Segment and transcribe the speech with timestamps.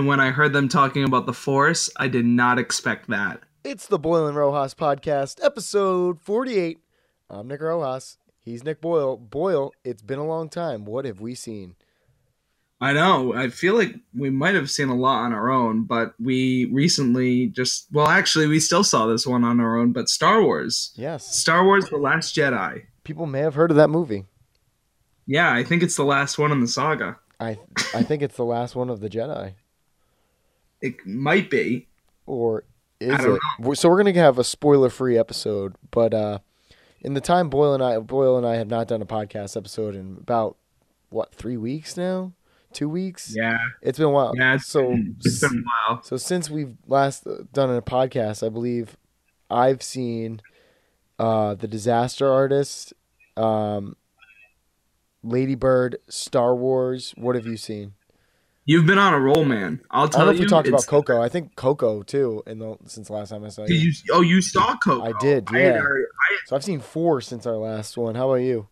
[0.00, 3.42] And when I heard them talking about the Force, I did not expect that.
[3.62, 6.78] It's the Boyle and Rojas podcast, episode 48.
[7.28, 8.16] I'm Nick Rojas.
[8.38, 9.18] He's Nick Boyle.
[9.18, 10.86] Boyle, it's been a long time.
[10.86, 11.74] What have we seen?
[12.80, 13.34] I know.
[13.34, 17.48] I feel like we might have seen a lot on our own, but we recently
[17.48, 19.92] just well, actually, we still saw this one on our own.
[19.92, 21.36] But Star Wars, Yes.
[21.36, 22.84] Star Wars: The Last Jedi.
[23.04, 24.24] People may have heard of that movie.
[25.26, 27.18] Yeah, I think it's the last one in the saga.
[27.38, 27.58] I
[27.94, 29.56] I think it's the last one of the Jedi.
[30.80, 31.86] It might be.
[32.26, 32.64] Or
[33.00, 33.40] is it?
[33.58, 36.38] We're- So we're gonna have a spoiler-free episode, but uh,
[37.00, 39.94] in the time Boyle and I Boyle and I have not done a podcast episode
[39.94, 40.56] in about
[41.10, 42.32] what three weeks now,
[42.72, 43.34] two weeks.
[43.36, 44.32] Yeah, It's been a while.
[44.36, 44.54] yeah.
[44.54, 46.02] It's so been, it's been a while.
[46.02, 48.96] So since we've last done a podcast, I believe
[49.50, 50.40] I've seen
[51.18, 52.92] uh, the Disaster Artist,
[53.36, 53.96] um,
[55.22, 57.12] Lady Bird, Star Wars.
[57.16, 57.94] What have you seen?
[58.66, 59.80] You've been on a roll, man.
[59.90, 61.20] I'll tell I don't know if we talked about Coco.
[61.20, 62.42] I think Coco too.
[62.46, 63.74] In the since the last time I saw you.
[63.74, 63.92] you?
[64.12, 65.02] Oh, you saw Coco.
[65.02, 65.80] I did, I- yeah.
[65.82, 68.14] I- So I've seen four since our last one.
[68.14, 68.68] How about you?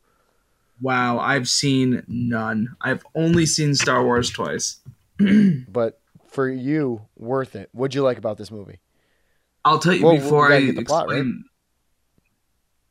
[0.80, 2.68] wow, I've seen none.
[2.80, 4.80] I've only seen Star Wars twice.
[5.68, 7.68] But for you, worth it.
[7.72, 8.78] What'd you like about this movie?
[9.64, 11.16] I'll tell you Well, before I get the plot, right?
[11.18, 11.44] explain.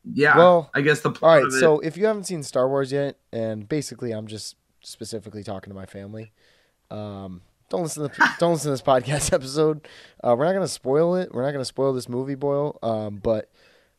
[0.03, 1.45] Yeah, Well, I guess the All plot right.
[1.47, 5.43] of it- So if you haven't seen Star Wars yet, and basically I'm just specifically
[5.43, 6.33] talking to my family,
[6.91, 9.87] um, don't listen to don't listen to this podcast episode.
[10.23, 11.33] Uh, we're not gonna spoil it.
[11.33, 12.79] We're not gonna spoil this movie, Boyle.
[12.81, 13.49] Um, but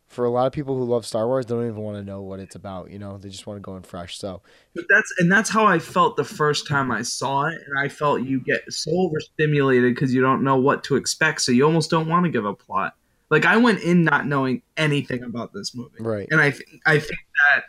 [0.09, 2.23] for a lot of people who love Star Wars, they don't even want to know
[2.23, 2.91] what it's about.
[2.91, 4.19] You know, they just want to go in fresh.
[4.19, 4.41] So
[4.75, 7.89] But that's and that's how I felt the first time I saw it, and I
[7.89, 11.91] felt you get so overstimulated because you don't know what to expect, so you almost
[11.91, 12.95] don't want to give a plot.
[13.31, 16.99] Like I went in not knowing anything about this movie, right, and I th- I
[16.99, 17.21] think
[17.55, 17.65] that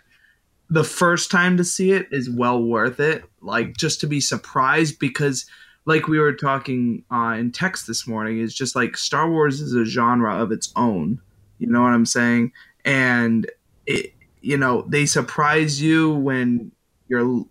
[0.70, 3.24] the first time to see it is well worth it.
[3.42, 5.46] Like just to be surprised because,
[5.86, 9.74] like we were talking uh, in text this morning, is just like Star Wars is
[9.74, 11.22] a genre of its own.
[11.58, 12.52] You know what I'm saying?
[12.86, 13.50] And
[13.86, 16.72] it, you know, they surprise you when
[17.08, 17.46] you're.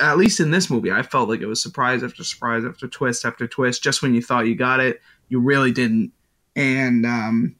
[0.00, 3.26] At least in this movie, I felt like it was surprise after surprise after twist
[3.26, 3.82] after twist.
[3.82, 6.12] Just when you thought you got it, you really didn't.
[6.56, 7.56] And um,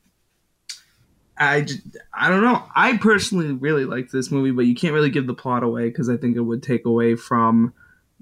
[1.36, 1.80] I, j-
[2.12, 2.62] I don't know.
[2.74, 6.08] I personally really liked this movie, but you can't really give the plot away because
[6.08, 7.72] I think it would take away from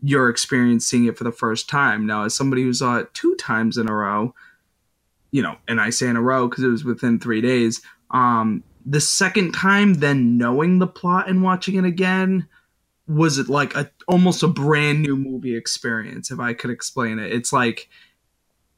[0.02, 2.06] your experience seeing it for the first time.
[2.06, 4.34] Now, as somebody who saw it two times in a row,
[5.30, 7.82] you know, and I say in a row because it was within three days.
[8.10, 12.48] Um, the second time, then knowing the plot and watching it again,
[13.06, 16.30] was it like a almost a brand new movie experience?
[16.30, 17.88] If I could explain it, it's like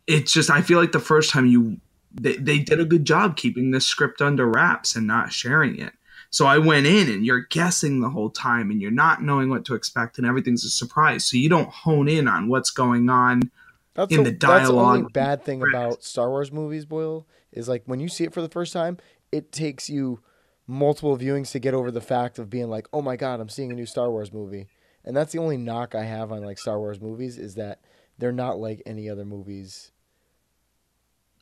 [0.07, 1.81] it's just I feel like the first time you
[2.15, 5.93] they, they did a good job keeping this script under wraps and not sharing it.
[6.31, 9.67] So I went in and you're guessing the whole time and you're not knowing what
[9.67, 11.27] to expect and everything's a surprise.
[11.27, 13.51] So you don't hone in on what's going on.
[13.95, 15.13] that's in the, the That's the only dialogue.
[15.13, 18.49] bad thing about Star Wars movies, Boyle, is like when you see it for the
[18.49, 18.97] first time,
[19.31, 20.21] it takes you
[20.67, 23.71] multiple viewings to get over the fact of being like, oh my god, I'm seeing
[23.71, 24.69] a new Star Wars movie.
[25.05, 27.81] And that's the only knock I have on like Star Wars movies is that
[28.19, 29.92] they're not like any other movies.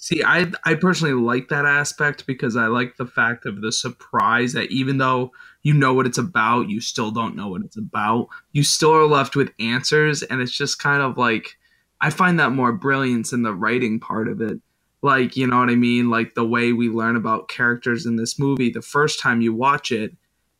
[0.02, 4.54] See, I I personally like that aspect because I like the fact of the surprise
[4.54, 8.28] that even though you know what it's about, you still don't know what it's about.
[8.52, 11.58] You still are left with answers and it's just kind of like
[12.00, 14.58] I find that more brilliance in the writing part of it.
[15.02, 16.08] Like, you know what I mean?
[16.10, 19.92] Like the way we learn about characters in this movie, the first time you watch
[19.92, 20.16] it,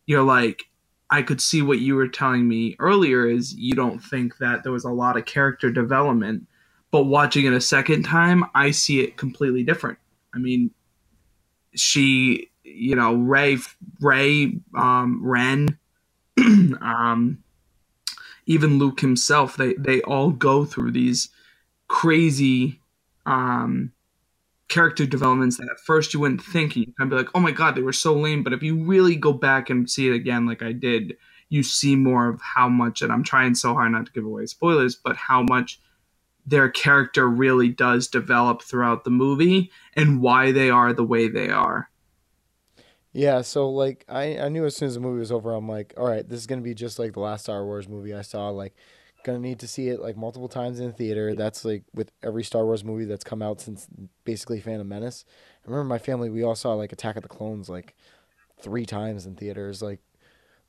[0.07, 0.65] you're like
[1.11, 4.73] I could see what you were telling me earlier is you don't think that there
[4.73, 6.47] was a lot of character development
[6.91, 9.99] but watching it a second time i see it completely different.
[10.35, 10.71] I mean
[11.75, 13.59] she you know Rey
[14.01, 15.79] Rey um ren
[16.39, 17.43] um
[18.47, 21.29] even luke himself they they all go through these
[21.89, 22.81] crazy
[23.27, 23.93] um
[24.69, 27.51] character developments that at first you wouldn't think you kind of be like oh my
[27.51, 28.43] god they were so lame.
[28.45, 31.17] But if you really go back and see it again like i did
[31.49, 34.47] you see more of how much and i'm trying so hard not to give away
[34.47, 35.81] spoilers but how much
[36.47, 41.49] their character really does develop throughout the movie and why they are the way they
[41.49, 41.91] are.
[43.13, 45.95] Yeah, so like I, I knew as soon as the movie was over, I'm like,
[45.97, 48.51] all right, this is gonna be just like the last Star Wars movie I saw.
[48.51, 48.75] Like,
[49.25, 51.35] gonna need to see it like multiple times in the theater.
[51.35, 53.89] That's like with every Star Wars movie that's come out since
[54.25, 55.25] basically Phantom Menace.
[55.65, 57.97] I remember my family, we all saw like Attack of the Clones like
[58.63, 59.83] three times in theaters.
[59.83, 60.01] Like,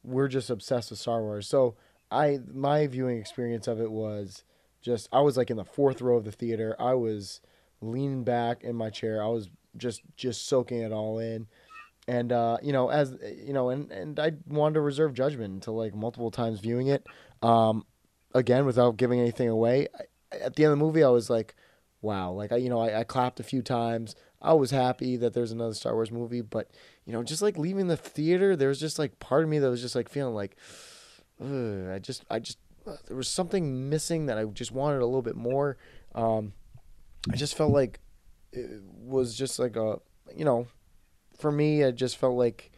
[0.03, 1.47] we're just obsessed with Star Wars.
[1.47, 1.75] So
[2.09, 4.43] I my viewing experience of it was
[4.81, 6.75] just I was like in the fourth row of the theater.
[6.79, 7.41] I was
[7.81, 9.23] leaning back in my chair.
[9.23, 11.47] I was just just soaking it all in
[12.07, 15.75] and uh, you know as you know and and I wanted to reserve judgment until
[15.75, 17.05] like multiple times viewing it
[17.41, 17.85] um,
[18.33, 19.87] again without giving anything away
[20.31, 21.55] at the end of the movie, I was like,
[22.01, 24.15] wow, like I, you know, I, I clapped a few times.
[24.41, 26.71] I was happy that there's another Star Wars movie, but
[27.05, 29.69] you know, just like leaving the theater, there was just like part of me that
[29.69, 30.55] was just like feeling like,
[31.41, 35.35] I just, I just, there was something missing that I just wanted a little bit
[35.35, 35.77] more.
[36.15, 36.53] Um,
[37.31, 37.99] I just felt like
[38.51, 39.99] it was just like a,
[40.35, 40.67] you know,
[41.37, 42.71] for me, I just felt like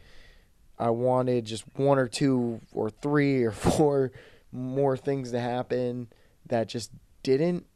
[0.78, 4.12] I wanted just one or two or three or four
[4.52, 6.08] more things to happen
[6.46, 6.90] that just
[7.22, 7.66] didn't.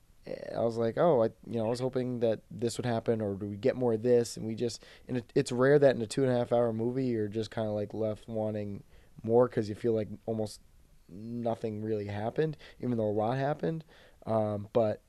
[0.54, 3.34] I was like, oh, I, you know, I was hoping that this would happen, or
[3.34, 4.36] do we get more of this?
[4.36, 6.70] And we just, and it, it's rare that in a two and a half hour
[6.70, 8.82] movie, you're just kind of like left wanting
[9.22, 10.60] more because you feel like almost
[11.08, 13.84] nothing really happened, even though a lot happened.
[14.26, 15.02] Um, but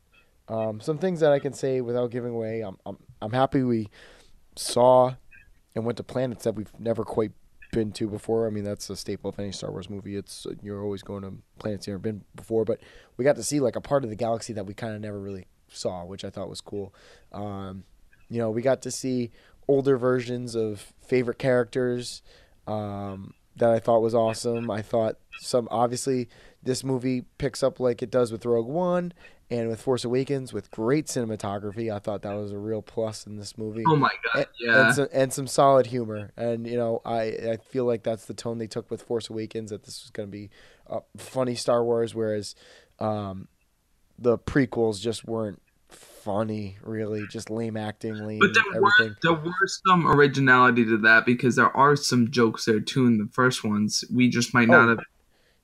[0.48, 3.90] um, some things that I can say without giving away, I'm, I'm, I'm happy we
[4.56, 5.16] saw
[5.76, 7.32] and went to planets that we've never quite
[7.72, 8.48] been to before.
[8.48, 10.16] I mean, that's a staple of any Star Wars movie.
[10.16, 12.80] It's you're always going to planets you've never been before, but
[13.18, 15.20] we got to see like a part of the galaxy that we kind of never
[15.20, 16.94] really saw, which I thought was cool.
[17.32, 17.84] Um,
[18.30, 19.32] you know, we got to see
[19.68, 22.22] older versions of favorite characters
[22.68, 24.70] um, that I thought was awesome.
[24.72, 26.28] I thought some obviously
[26.62, 29.14] this movie picks up like it does with Rogue One
[29.50, 31.94] and with Force Awakens with great cinematography.
[31.94, 33.84] I thought that was a real plus in this movie.
[33.88, 36.32] Oh my god, and, yeah, and some, and some solid humor.
[36.36, 39.72] And you know, I I feel like that's the tone they took with Force Awakens.
[39.72, 40.50] That this was going to be
[40.88, 42.56] a funny Star Wars, whereas
[43.00, 43.48] um,
[44.18, 45.62] the prequels just weren't
[46.20, 49.10] funny, really, just lame acting, lame but there everything.
[49.10, 53.18] Were, there were some originality to that because there are some jokes there too in
[53.18, 54.04] the first ones.
[54.14, 55.00] We just might not Oh, have.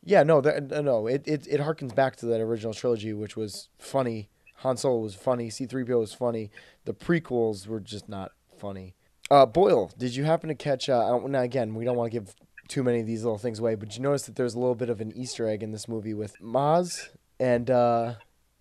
[0.04, 3.70] Yeah, no, that, no, it, it it harkens back to that original trilogy, which was
[3.80, 4.30] funny.
[4.58, 5.50] Han Solo was funny.
[5.50, 6.52] C three PO was funny.
[6.86, 8.96] The prequels were just not funny.
[9.32, 10.88] Uh, Boyle, did you happen to catch?
[10.90, 12.36] Uh, now again, we don't want to give
[12.68, 14.90] too many of these little things away, but you notice that there's a little bit
[14.90, 17.10] of an Easter egg in this movie with Maz
[17.40, 18.14] and uh,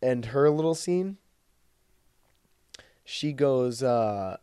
[0.02, 1.18] and her little scene.
[3.04, 3.82] She goes.
[3.82, 4.36] Uh,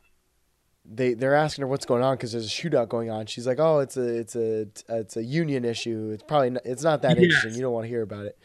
[0.84, 3.26] they they're asking her what's going on because there's a shootout going on.
[3.28, 6.10] She's like, "Oh, it's a it's a it's a union issue.
[6.14, 7.26] It's probably not, it's not that Yes.
[7.26, 7.56] interesting.
[7.56, 8.38] You don't want to hear about it."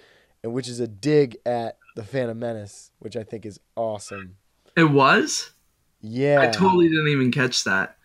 [0.42, 4.36] And which is a dig at the Phantom Menace, which I think is awesome.
[4.76, 5.50] It was.
[6.02, 7.96] Yeah, I totally didn't even catch that.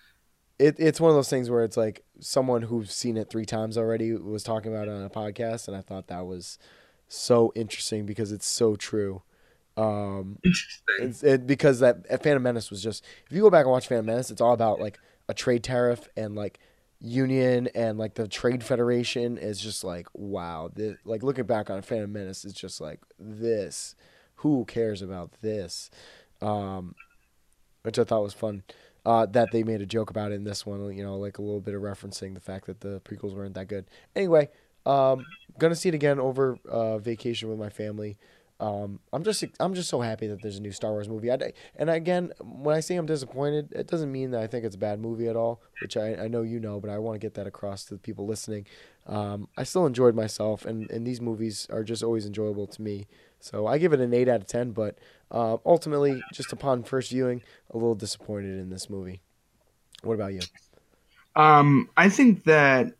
[0.58, 3.78] it, it's one of those things where it's like someone who's seen it three times
[3.78, 6.58] already was talking about it on a podcast, and I thought that was
[7.10, 9.24] so interesting because it's so true.
[9.78, 10.84] Um, Interesting.
[11.00, 13.88] It's it, because that uh, Phantom Menace was just if you go back and watch
[13.88, 16.60] Phantom Menace, it's all about like a trade tariff and like
[17.00, 20.70] union and like the trade federation is just like wow.
[20.74, 23.96] This, like looking back on Phantom Menace, it's just like this.
[24.36, 25.90] Who cares about this?
[26.42, 26.96] Um,
[27.84, 28.64] which I thought was fun.
[29.04, 31.60] Uh, that they made a joke about in this one, you know, like a little
[31.60, 33.86] bit of referencing the fact that the prequels weren't that good.
[34.16, 34.48] Anyway,
[34.86, 35.26] um,
[35.58, 38.18] gonna see it again over uh, vacation with my family.
[38.62, 41.32] Um, I'm just I'm just so happy that there's a new Star Wars movie.
[41.32, 44.76] I, and again, when I say I'm disappointed, it doesn't mean that I think it's
[44.76, 47.20] a bad movie at all, which I, I know you know, but I want to
[47.20, 48.68] get that across to the people listening.
[49.08, 53.08] Um, I still enjoyed myself, and, and these movies are just always enjoyable to me.
[53.40, 55.00] So I give it an eight out of ten, but
[55.32, 57.42] uh, ultimately, just upon first viewing,
[57.72, 59.22] a little disappointed in this movie.
[60.04, 60.42] What about you?
[61.36, 62.94] Um, I think that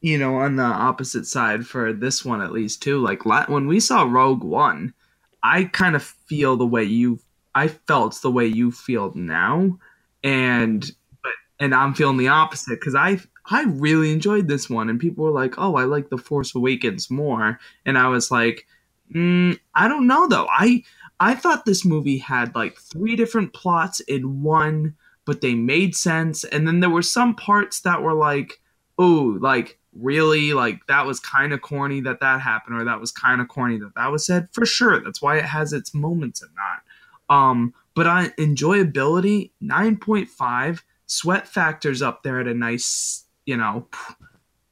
[0.00, 2.98] you know on the opposite side for this one at least too.
[2.98, 4.94] Like when we saw Rogue One,
[5.42, 7.20] I kind of feel the way you.
[7.54, 9.78] I felt the way you feel now,
[10.24, 10.90] and
[11.22, 15.24] but and I'm feeling the opposite because I I really enjoyed this one, and people
[15.24, 18.66] were like, "Oh, I like the Force Awakens more," and I was like,
[19.14, 20.48] mm, "I don't know though.
[20.50, 20.84] I
[21.20, 26.44] I thought this movie had like three different plots in one." but they made sense.
[26.44, 28.60] And then there were some parts that were like,
[28.98, 33.12] oh, like really, like that was kind of corny that that happened, or that was
[33.12, 34.48] kind of corny that that was said.
[34.52, 37.34] For sure, that's why it has its moments and not.
[37.34, 40.84] Um, but on enjoyability, nine point five.
[41.06, 43.86] Sweat factors up there at a nice, you know,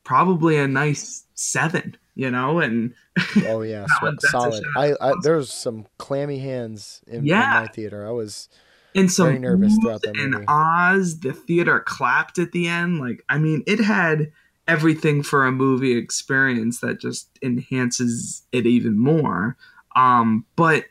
[0.04, 1.96] probably a nice seven.
[2.14, 2.94] You know, and
[3.46, 4.64] Oh yeah, sweat, one- that's a solid.
[4.76, 8.06] I, I there was some clammy hands in, in my theater.
[8.06, 8.48] I was
[8.94, 11.20] and some Very nervous throughout that and oz.
[11.20, 12.98] The theater clapped at the end.
[12.98, 14.32] Like, I mean, it had
[14.70, 19.56] everything for a movie experience that just enhances it even more.
[19.96, 20.84] Um, but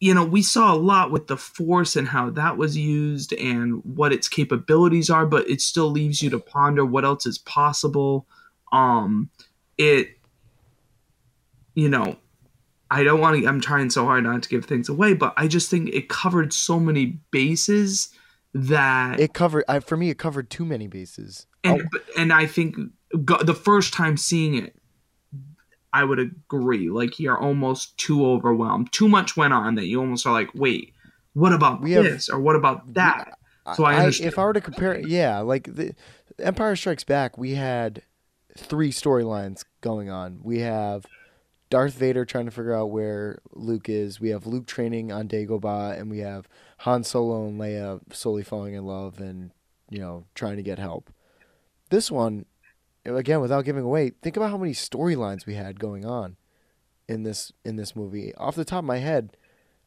[0.00, 3.84] you know, we saw a lot with the force and how that was used and
[3.84, 8.26] what its capabilities are, but it still leaves you to ponder what else is possible.
[8.72, 9.30] Um,
[9.76, 10.18] it,
[11.74, 12.16] you know,
[12.90, 13.46] I don't want to.
[13.48, 16.52] I'm trying so hard not to give things away, but I just think it covered
[16.52, 18.10] so many bases
[18.66, 19.64] that it covered.
[19.68, 21.46] I, for me, it covered too many bases.
[21.64, 22.76] and Oh, and I think
[23.12, 24.74] the first time seeing it,
[25.92, 26.90] I would agree.
[26.90, 28.92] Like you're almost too overwhelmed.
[28.92, 30.92] Too much went on that you almost are like, wait,
[31.34, 33.34] what about We have- this or what about that?
[33.76, 34.28] So I understand.
[34.32, 35.94] if I were to compare, yeah, like the
[36.38, 38.00] Empire Strikes Back, we had
[38.56, 40.40] three storylines going on.
[40.42, 41.04] We have
[41.70, 44.20] Darth Vader trying to figure out where Luke is.
[44.20, 46.48] We have Luke training on Dagobah, and we have
[46.78, 49.50] Han Solo and Leia slowly falling in love and
[49.90, 51.12] you know trying to get help.
[51.90, 52.46] This one,
[53.04, 56.36] again, without giving away, think about how many storylines we had going on
[57.08, 58.34] in this in this movie.
[58.36, 59.36] Off the top of my head,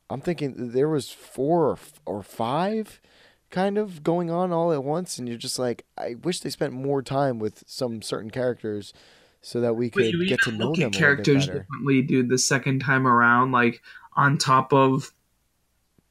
[0.09, 3.01] I'm thinking there was four or, five
[3.49, 6.73] kind of going on all at once, and you're just like, I wish they spent
[6.73, 8.93] more time with some certain characters
[9.41, 11.59] so that we could get to know them characters little bit better.
[11.59, 12.29] differently, dude.
[12.29, 13.81] The second time around, like
[14.15, 15.11] on top of,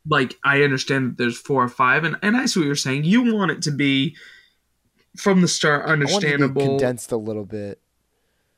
[0.08, 3.04] like I understand that there's four or five, and and I see what you're saying.
[3.04, 4.16] You want it to be
[5.16, 6.66] from the start I want to be understandable.
[6.66, 7.80] condensed a little bit.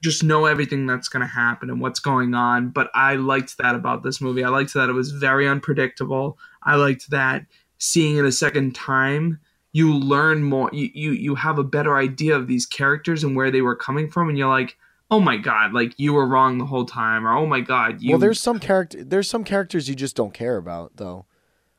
[0.02, 2.70] just know everything that's going to happen and what's going on.
[2.70, 4.42] But I liked that about this movie.
[4.44, 6.38] I liked that it was very unpredictable.
[6.62, 7.46] I liked that
[7.78, 9.40] seeing it a second time,
[9.72, 10.70] you learn more.
[10.72, 14.10] You you you have a better idea of these characters and where they were coming
[14.10, 14.76] from, and you're like,
[15.10, 18.10] oh my god, like you were wrong the whole time, or oh my god, you.
[18.10, 19.02] well, there's some character.
[19.02, 21.26] There's some characters you just don't care about, though.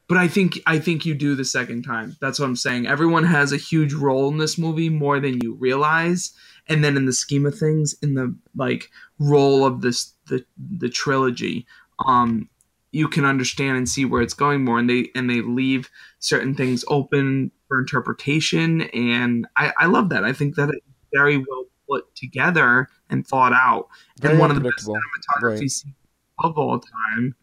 [0.07, 2.17] But I think I think you do the second time.
[2.19, 2.87] That's what I'm saying.
[2.87, 6.33] Everyone has a huge role in this movie more than you realize.
[6.67, 10.89] And then in the scheme of things, in the like role of this the the
[10.89, 11.65] trilogy,
[12.05, 12.49] um,
[12.91, 14.77] you can understand and see where it's going more.
[14.77, 18.81] And they and they leave certain things open for interpretation.
[18.93, 20.23] And I, I love that.
[20.23, 23.87] I think that it's very well put together and thought out.
[24.19, 25.71] Very and one of the best cinematography Right.
[25.71, 25.95] scenes
[26.43, 27.35] of all time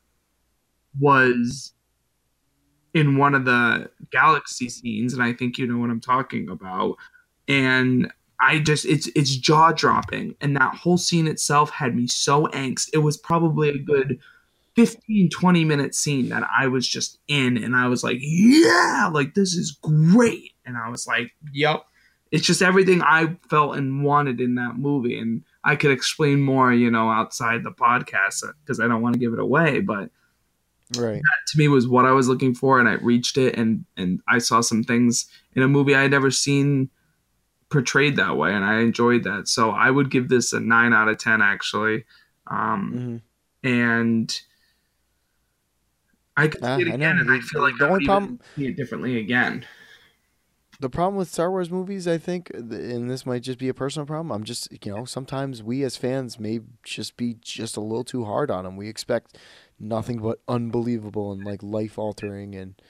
[1.01, 1.73] was
[2.95, 6.97] in one of the galaxy scenes and i think you know what i'm talking about
[7.47, 12.49] and i just it's it's jaw dropping and that whole scene itself had me so
[12.49, 14.19] angst it was probably a good
[14.77, 19.35] 15 20 minute scene that i was just in and i was like yeah like
[19.35, 21.85] this is great and i was like yep
[22.31, 26.73] it's just everything i felt and wanted in that movie and i could explain more
[26.73, 30.11] you know outside the podcast because i don't want to give it away but
[30.97, 31.23] Right.
[31.49, 34.39] to me was what I was looking for, and I reached it, and and I
[34.39, 36.91] saw some things in a movie I had never seen
[37.69, 39.47] portrayed that way, and I enjoyed that.
[39.47, 42.05] So I would give this a nine out of ten, actually.
[42.49, 43.17] Um, hmm
[43.63, 44.41] and
[46.41, 47.23] I could Ah, see it again, know.
[47.23, 49.65] and I feel like The I only problem- see it differently again.
[50.81, 54.07] The problem with Star Wars movies, I think, and this might just be a personal
[54.07, 54.33] problem.
[54.33, 58.25] I'm just, you know, sometimes we as fans may just be just a little too
[58.25, 58.77] hard on them.
[58.79, 59.37] We expect
[59.79, 62.55] nothing but unbelievable and like life altering.
[62.55, 62.81] And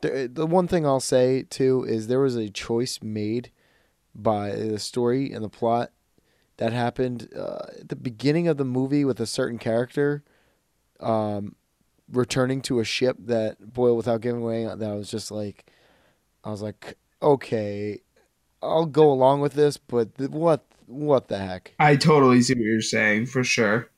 [0.00, 3.52] the the one thing I'll say too is there was a choice made
[4.16, 5.92] by the story and the plot
[6.56, 10.24] that happened uh, at the beginning of the movie with a certain character
[10.98, 11.54] um,
[12.10, 15.66] returning to a ship that boy without giving away that I was just like
[16.44, 18.00] I was like okay
[18.62, 21.74] I'll go along with this but th- what what the heck?
[21.78, 23.90] I totally see what you're saying for sure.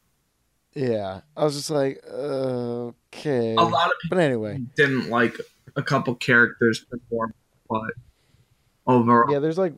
[0.74, 3.54] yeah I was just like uh, okay.
[3.54, 4.60] A lot of but anyway.
[4.76, 5.36] didn't like
[5.76, 7.32] a couple characters perform,
[7.68, 7.92] but
[8.86, 9.74] overall, yeah there's like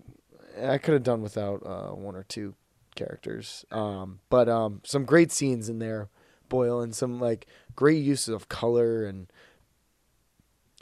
[0.63, 2.55] I could have done without uh, one or two
[2.95, 3.65] characters.
[3.71, 6.09] Um, but um, some great scenes in there
[6.53, 9.33] Boyle and some like great uses of color and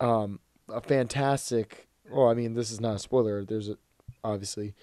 [0.00, 1.86] um, a fantastic.
[2.10, 3.44] Well, I mean, this is not a spoiler.
[3.44, 3.78] There's a,
[4.24, 4.74] obviously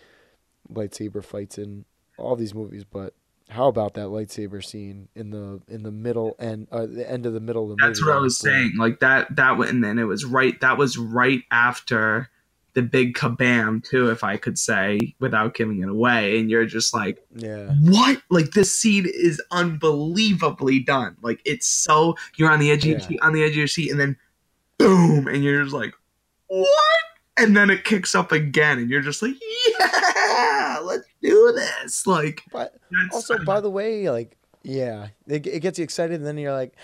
[0.71, 1.83] lightsaber fights in
[2.17, 3.13] all these movies, but
[3.49, 7.33] how about that lightsaber scene in the in the middle and uh, the end of
[7.33, 8.09] the middle of the That's movie?
[8.09, 8.73] That's what I was saying.
[8.77, 12.29] Like that that went and then it was right that was right after
[12.77, 16.39] the big kabam too, if I could say, without giving it away.
[16.39, 18.21] And you're just like, Yeah, what?
[18.29, 21.17] Like this scene is unbelievably done.
[21.23, 23.67] Like it's so you're on the edge of your seat, on the edge of your
[23.67, 24.15] seat, and then
[24.77, 25.95] boom, and you're just like,
[26.49, 26.69] what?
[27.35, 29.33] And then it kicks up again, and you're just like,
[29.79, 32.05] yeah, let's do this.
[32.05, 32.75] Like but
[33.11, 36.75] also by the way, like yeah, it, it gets you excited, and then you're like,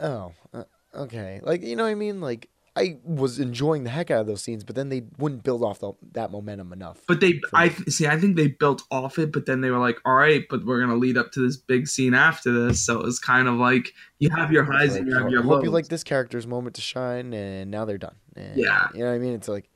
[0.00, 0.64] uh, oh, uh,
[0.96, 2.20] okay, like you know what I mean?
[2.20, 5.62] Like I was enjoying the heck out of those scenes, but then they wouldn't build
[5.62, 7.02] off the, that momentum enough.
[7.06, 8.06] But they, I see.
[8.06, 10.80] I think they built off it, but then they were like, "All right, but we're
[10.80, 13.92] gonna lead up to this big scene after this." So it was kind of like
[14.20, 15.64] you have your highs Like, and you have I your hope lows.
[15.64, 18.16] you like this character's moment to shine, and now they're done.
[18.36, 18.88] And, Yeah.
[18.94, 19.34] you know what I mean.
[19.34, 19.68] It's like,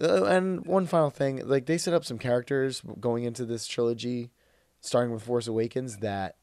[0.00, 4.30] uh, and one final thing, like they set up some characters going into this trilogy,
[4.80, 6.36] starting with Force Awakens, that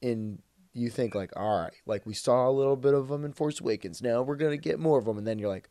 [0.00, 0.38] in
[0.74, 3.60] you think like, all right, like we saw a little bit of them in Force
[3.60, 5.70] Awakens, now we're gonna get more of them, and then you're like,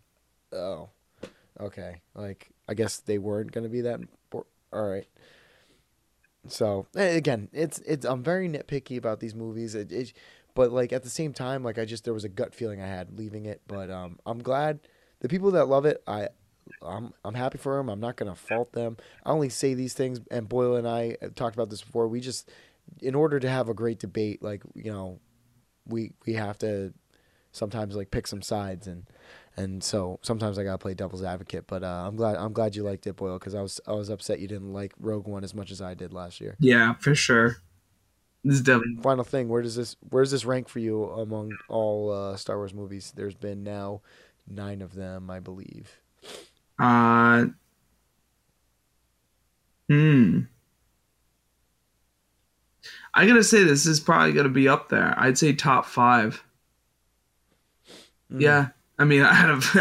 [0.51, 0.89] oh,
[1.60, 4.00] okay, like I guess they weren't gonna be that.
[4.31, 5.07] All right.
[6.48, 9.75] So eh, again, it's it's I'm very nitpicky about these movies.
[9.75, 10.13] It, it,
[10.55, 12.88] but like at the same time, like I just there was a gut feeling I
[12.88, 13.62] had leaving it.
[13.67, 14.79] But um, I'm glad
[15.19, 16.01] the people that love it.
[16.07, 16.29] I
[16.81, 17.89] I'm I'm happy for them.
[17.89, 18.98] I'm not gonna fault them.
[19.25, 22.07] I only say these things, and Boyle and I talked about this before.
[22.07, 22.50] We just,
[23.01, 25.19] in order to have a great debate, like you know,
[25.85, 26.93] we we have to
[27.51, 29.05] sometimes like pick some sides and
[29.55, 31.65] and so sometimes I gotta play devil's advocate.
[31.67, 34.09] But uh, I'm glad I'm glad you liked it, Boyle, because I was I was
[34.09, 36.55] upset you didn't like Rogue One as much as I did last year.
[36.59, 37.57] Yeah, for sure.
[38.43, 41.53] This is definitely Final thing, where does this where does this rank for you among
[41.69, 43.13] all uh, Star Wars movies?
[43.15, 44.01] There's been now
[44.47, 45.99] nine of them, I believe.
[46.79, 47.45] uh
[49.87, 50.41] hmm.
[53.13, 55.13] I gotta say this is probably gonna be up there.
[55.17, 56.43] I'd say top five.
[58.32, 58.41] Mm.
[58.41, 58.67] Yeah.
[59.00, 59.75] I mean, out of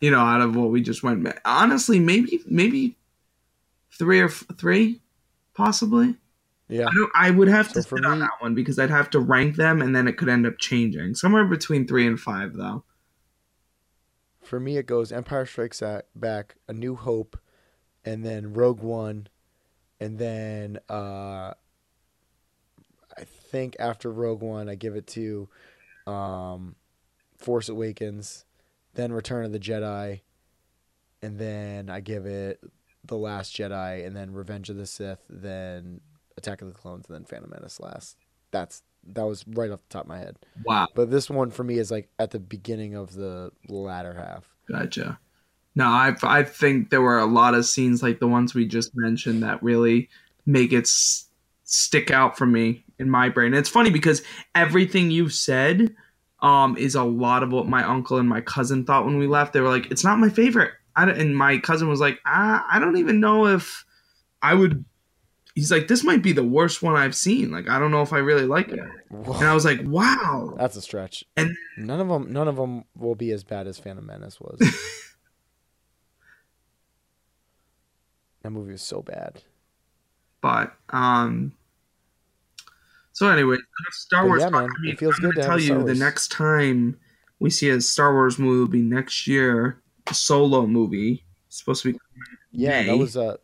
[0.00, 2.96] you know, out of what we just went, honestly, maybe maybe
[3.92, 5.00] three or f- three,
[5.54, 6.16] possibly.
[6.68, 6.86] yeah.
[6.86, 7.10] I don't.
[7.14, 9.56] I would have to So for sit on that one because I'd have to rank
[9.56, 11.14] them, and then it could end up changing.
[11.14, 12.84] Somewhere between three and five, though.
[14.42, 15.82] For me, it goes Empire Strikes
[16.14, 17.36] Back, A New Hope,
[18.04, 19.26] and then Rogue One,
[19.98, 21.54] and then uh,
[23.56, 25.48] think after Rogue One, I give it to
[26.06, 26.74] um,
[27.38, 28.44] Force Awakens,
[28.94, 30.20] then Return of the Jedi,
[31.22, 32.60] and then I give it
[33.04, 36.00] The Last Jedi, and then Revenge of the Sith, then
[36.36, 38.18] Attack of the Clones, and then Phantom Menace last.
[38.50, 40.36] That's that was right off the top of my head.
[40.64, 44.52] Wow, But this one for me is like at the beginning of the latter half.
[44.68, 45.18] gotcha.
[45.76, 48.90] No, I I think there were a lot of scenes like the ones we just
[48.94, 50.08] mentioned that really
[50.44, 51.26] make it s-
[51.64, 53.48] stick out for me in my brain.
[53.48, 54.22] And It's funny because
[54.54, 55.94] everything you've said
[56.40, 59.52] um is a lot of what my uncle and my cousin thought when we left.
[59.52, 62.66] They were like, "It's not my favorite," I don't, and my cousin was like, ah,
[62.70, 63.84] "I don't even know if
[64.42, 64.84] I would."
[65.54, 67.50] He's like, "This might be the worst one I've seen.
[67.50, 68.78] Like, I don't know if I really like it."
[69.10, 71.24] And I was like, "Wow." That's a stretch.
[71.36, 74.58] And- none of them, none of them will be as bad as Phantom Menace was.
[78.42, 79.42] that movie was so bad.
[80.42, 81.54] But um
[83.16, 83.56] so anyway,
[83.92, 84.40] Star But Wars.
[84.42, 87.00] yeah, man, it feels I'm good gonna tell have a Star you the next time
[87.40, 89.80] we see a Star Wars movie will be next year.
[90.08, 91.24] A solo movie.
[91.48, 91.98] It's supposed to be
[92.52, 92.86] Yeah, May.
[92.88, 93.38] that was a.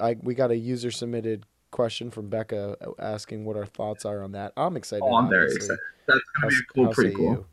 [0.00, 4.32] I we got a user submitted question from Becca asking what our thoughts are on
[4.32, 4.52] that.
[4.56, 5.04] I'm excited.
[5.04, 5.78] Oh, I'm very excited.
[6.08, 7.18] That's gonna be a cool how prequel.
[7.18, 7.46] you?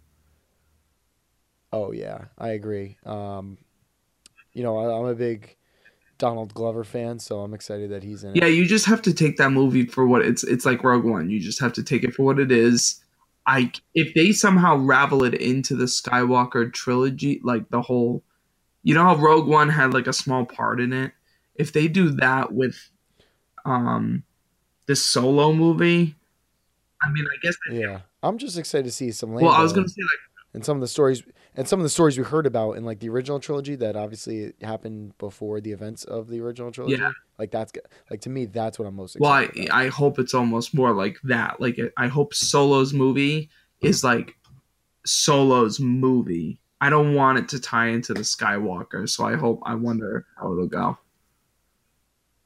[1.72, 2.98] Oh yeah, I agree.
[3.06, 3.60] Um,
[4.54, 5.56] you know, I, I'm a big
[6.20, 8.52] Donald Glover fan, so I'm excited that he's in Yeah, it.
[8.54, 11.30] you just have to take that movie for what it's it's like Rogue One.
[11.32, 13.02] You just have to take it for what it is.
[13.48, 18.22] I if they somehow ravel it into the Skywalker trilogy, like the whole
[18.84, 21.14] you know how Rogue One had like a small part in it?
[21.56, 22.78] If they do that with
[23.66, 24.24] um
[24.86, 26.16] this solo movie,
[27.02, 29.32] I mean I guess Yeah, I'm just excited to see some.
[29.32, 30.20] well I was gonna say like
[30.54, 31.24] and some of the stories
[31.60, 34.54] and some of the stories we heard about in like the original trilogy that obviously
[34.62, 36.96] happened before the events of the original trilogy.
[36.96, 37.12] Yeah.
[37.38, 37.74] Like that's
[38.10, 39.78] like to me that's what I'm most well I, excited about.
[39.78, 41.60] I hope it's almost more like that.
[41.60, 43.50] Like I hope Solo's movie
[43.82, 44.38] is like
[45.06, 46.62] Solo's movie.
[46.80, 50.54] I don't want it to tie into the Skywalker, so I hope I wonder how
[50.54, 50.98] it'll go.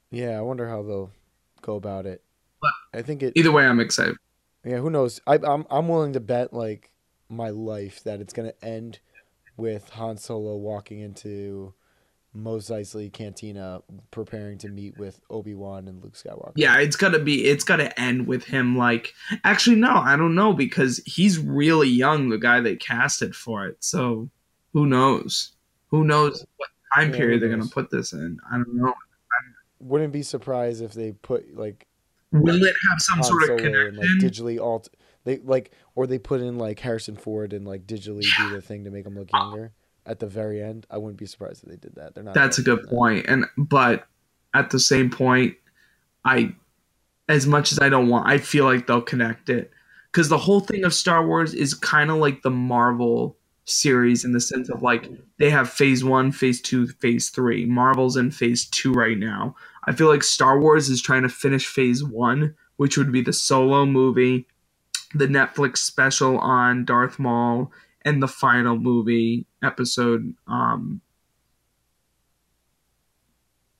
[0.10, 1.12] yeah, I wonder how they'll
[1.62, 2.24] go about it.
[2.60, 4.16] But- I think it Either way, I'm excited.
[4.66, 5.22] Yeah, who knows?
[5.28, 6.93] I, I'm I'm willing to bet like
[7.36, 9.00] my life that it's gonna end
[9.58, 11.74] with Han Solo walking into
[12.36, 16.54] Mos Eisley Cantina, preparing to meet with Obi Wan and Luke Skywalker.
[16.56, 17.46] Yeah, it's gotta be.
[17.46, 18.76] It's gotta end with him.
[18.78, 22.30] Like, actually, no, I don't know because he's really young.
[22.30, 23.78] The guy they casted for it.
[23.84, 24.30] So,
[24.74, 25.52] who knows?
[25.90, 28.40] Who knows what time Yeah, period they're gonna put this in?
[28.52, 28.94] I don't know.
[29.80, 31.86] wouldn't be surprised if they put like
[32.32, 33.88] Will it have some Han sort of Solo connection?
[33.90, 34.90] and like digitally alt.
[35.26, 38.84] They like or they put in like Harrison Ford and like digitally do the thing
[38.84, 39.72] to make him look younger
[40.06, 40.86] at the very end.
[40.90, 42.16] I wouldn't be surprised if they did that.
[42.16, 42.34] They're not.
[42.34, 43.26] That's a good point.
[43.28, 44.08] And but
[44.54, 45.56] at the same point,
[46.26, 46.54] I
[47.30, 49.72] as much as I don't want, I feel like they'll connect it
[50.12, 54.34] because the whole thing of Star Wars is kind of like the Marvel series in
[54.34, 57.66] the sense of like they have phase one, phase two, phase three.
[57.66, 59.56] Marvel's in phase two right now.
[59.86, 63.34] I feel like Star Wars is trying to finish phase one, which would be the
[63.34, 64.48] solo movie,
[65.14, 67.72] the Netflix special on Darth Maul,
[68.04, 71.02] and the final movie episode um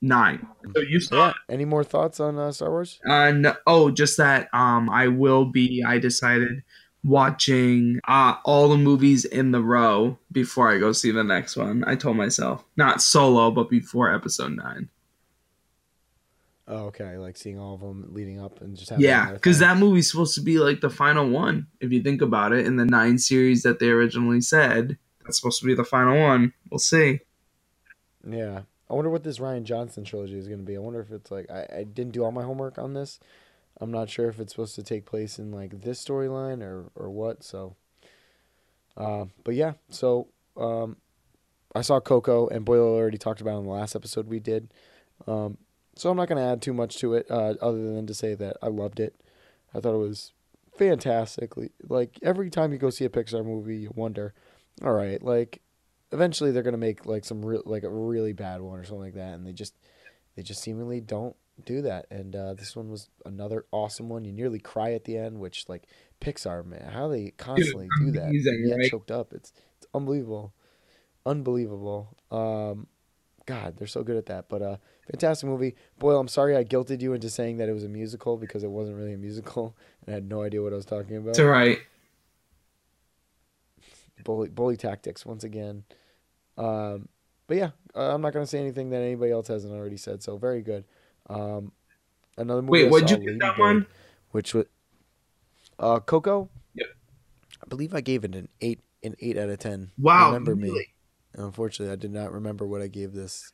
[0.00, 0.46] nine.
[0.74, 1.32] So you saw Yeah.
[1.48, 3.00] Any more thoughts on uh, Star Wars?
[3.08, 6.62] uh no, oh just that um I will be I decided
[7.02, 11.84] watching uh all the movies in the row before I go see the next one.
[11.86, 14.88] I told myself not solo but before episode 9.
[16.66, 17.18] Oh, okay.
[17.18, 20.34] Like seeing all of them leading up and just having Yeah, because that movie's supposed
[20.36, 21.66] to be like the final one.
[21.80, 25.60] If you think about it, in the nine series that they originally said, that's supposed
[25.60, 26.54] to be the final one.
[26.70, 27.20] We'll see.
[28.26, 28.62] Yeah.
[28.88, 30.76] I wonder what this Rian Johnson trilogy is going to be.
[30.76, 33.18] I wonder if it's like I, I didn't do all my homework on this.
[33.80, 37.10] I'm not sure if it's supposed to take place in like this storyline or or
[37.10, 37.42] what.
[37.42, 37.76] So,
[38.96, 39.72] uh, but yeah.
[39.90, 40.96] So um,
[41.74, 44.72] I saw Coco and Boyle already talked about it in the last episode we did.
[45.26, 45.58] Um,
[45.96, 48.34] so I'm not going to add too much to it uh, other than to say
[48.34, 49.14] that I loved it.
[49.74, 50.32] I thought it was
[50.76, 54.34] fantastically like every time you go see a Pixar movie, you wonder,
[54.82, 55.60] all right, like
[56.12, 59.14] eventually they're gonna make like some real like a really bad one or something like
[59.14, 59.74] that, and they just
[60.36, 62.06] they just seemingly don't do that.
[62.10, 64.24] And uh, this one was another awesome one.
[64.24, 65.86] You nearly cry at the end, which like
[66.20, 68.90] Pixar man, how they constantly do that, amazing, and yet right?
[68.90, 69.32] choked up.
[69.32, 70.54] It's it's unbelievable,
[71.24, 72.16] unbelievable.
[72.30, 72.88] Um,
[73.46, 74.48] God, they're so good at that.
[74.48, 74.76] But uh,
[75.10, 75.76] fantastic movie.
[75.98, 78.70] Boyle, I'm sorry I guilted you into saying that it was a musical because it
[78.70, 79.76] wasn't really a musical,
[80.06, 81.30] and I had no idea what I was talking about.
[81.30, 81.78] It's all right.
[84.24, 85.84] bully bully tactics once again.
[86.56, 87.08] Um,
[87.46, 90.22] but yeah, uh, I'm not gonna say anything that anybody else hasn't already said.
[90.22, 90.84] So very good.
[91.28, 91.72] Um,
[92.38, 92.84] another movie.
[92.84, 93.86] Wait, what'd you Lady that Bird, one?
[94.30, 94.66] Which was
[95.78, 96.48] uh, Coco.
[96.74, 96.86] Yep.
[97.62, 99.90] I believe I gave it an eight, an eight out of ten.
[99.98, 100.88] Wow, remember me?
[101.34, 103.50] Unfortunately, I did not remember what I gave this.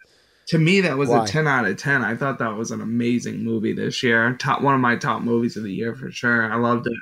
[0.49, 1.25] To me, that was Why?
[1.25, 2.05] a ten out of ten.
[2.05, 4.35] I thought that was an amazing movie this year.
[4.35, 6.53] Top one of my top movies of the year for sure.
[6.53, 6.99] I loved it.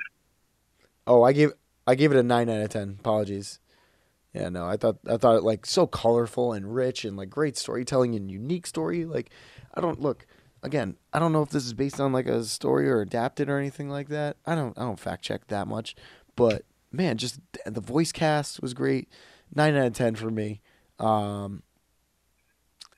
[1.07, 1.51] Oh, I gave
[1.87, 2.97] I gave it a nine out of ten.
[2.99, 3.59] Apologies.
[4.33, 7.57] Yeah, no, I thought I thought it like so colorful and rich and like great
[7.57, 9.05] storytelling and unique story.
[9.05, 9.31] Like,
[9.73, 10.27] I don't look
[10.61, 10.97] again.
[11.11, 13.89] I don't know if this is based on like a story or adapted or anything
[13.89, 14.37] like that.
[14.45, 15.95] I don't I don't fact check that much,
[16.35, 19.09] but man, just the voice cast was great.
[19.55, 20.61] Nine out of ten for me.
[20.99, 21.63] Um,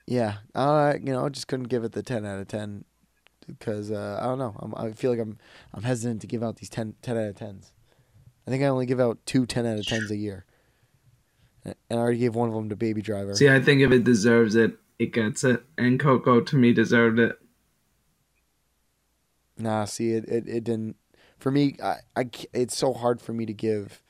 [0.06, 2.84] yeah, I you know I just couldn't give it the ten out of ten
[3.46, 4.54] because uh, I don't know.
[4.58, 5.38] I'm, I feel like I'm
[5.72, 7.72] I'm hesitant to give out these 10, 10 out of tens.
[8.46, 10.44] I think I only give out two 10 out of 10s a year.
[11.64, 13.34] And I already gave one of them to Baby Driver.
[13.36, 15.62] See, I think if it deserves it, it gets it.
[15.78, 17.38] And Coco to me deserved it.
[19.56, 20.96] Nah, see, it, it, it didn't.
[21.38, 24.02] For me, I, I, it's so hard for me to give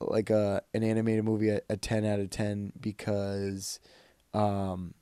[0.00, 3.80] like a an animated movie a, a 10 out of 10 because
[4.32, 4.94] um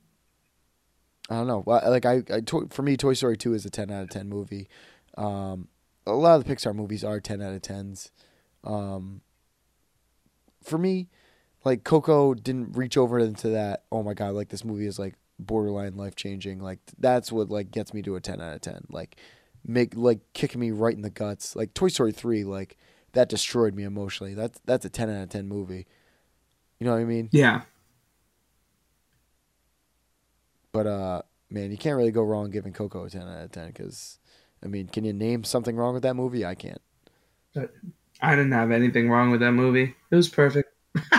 [1.29, 1.63] I don't know.
[1.67, 4.67] Like I, I for me Toy Story 2 is a 10 out of 10 movie.
[5.17, 5.67] Um
[6.07, 8.11] a lot of the Pixar movies are 10 out of 10s.
[8.63, 9.21] Um
[10.63, 11.07] for me,
[11.63, 15.15] like Coco didn't reach over into that, oh my god, like this movie is like
[15.37, 16.59] borderline life changing.
[16.59, 18.85] Like that's what like gets me to a 10 out of 10.
[18.89, 19.15] Like
[19.65, 21.55] make like kicking me right in the guts.
[21.55, 22.77] Like Toy Story 3 like
[23.13, 24.33] that destroyed me emotionally.
[24.33, 25.87] That's that's a 10 out of 10 movie.
[26.79, 27.29] You know what I mean?
[27.31, 27.61] Yeah.
[30.71, 33.73] But uh man, you can't really go wrong giving Coco a 10 out of 10
[33.73, 34.19] cuz
[34.63, 36.45] I mean, can you name something wrong with that movie?
[36.45, 36.81] I can't.
[38.21, 39.95] I didn't have anything wrong with that movie.
[40.11, 40.73] It was perfect.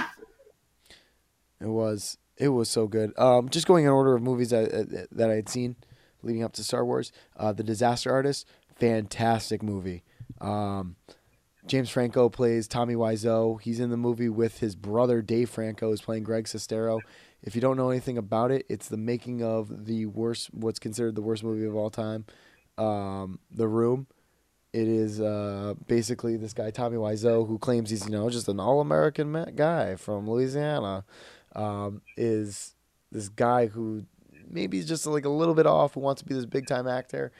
[1.61, 3.17] It was it was so good.
[3.19, 5.77] Um, just going in order of movies that uh, that I had seen
[6.23, 7.13] leading up to Star Wars.
[7.37, 10.03] Uh, the Disaster Artist, fantastic movie.
[10.41, 10.97] Um,
[11.67, 13.61] James Franco plays Tommy Wiseau.
[13.61, 17.01] He's in the movie with his brother Dave Franco, who's playing Greg Sestero.
[17.43, 21.15] If you don't know anything about it, it's the making of the worst, what's considered
[21.15, 22.25] the worst movie of all time,
[22.79, 24.07] um, The Room.
[24.73, 28.61] It is uh, basically this guy Tommy Wiseau, who claims he's you know just an
[28.61, 31.05] all-American guy from Louisiana,
[31.57, 32.75] um, is
[33.11, 34.05] this guy who
[34.49, 37.33] maybe is just like a little bit off, who wants to be this big-time actor.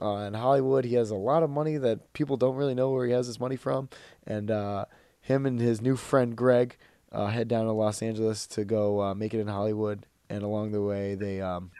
[0.00, 3.06] Uh, in Hollywood, he has a lot of money that people don't really know where
[3.06, 3.88] he has his money from,
[4.26, 4.86] and uh,
[5.20, 6.76] him and his new friend Greg
[7.12, 10.06] uh, head down to Los Angeles to go uh, make it in Hollywood.
[10.30, 11.72] And along the way, they um,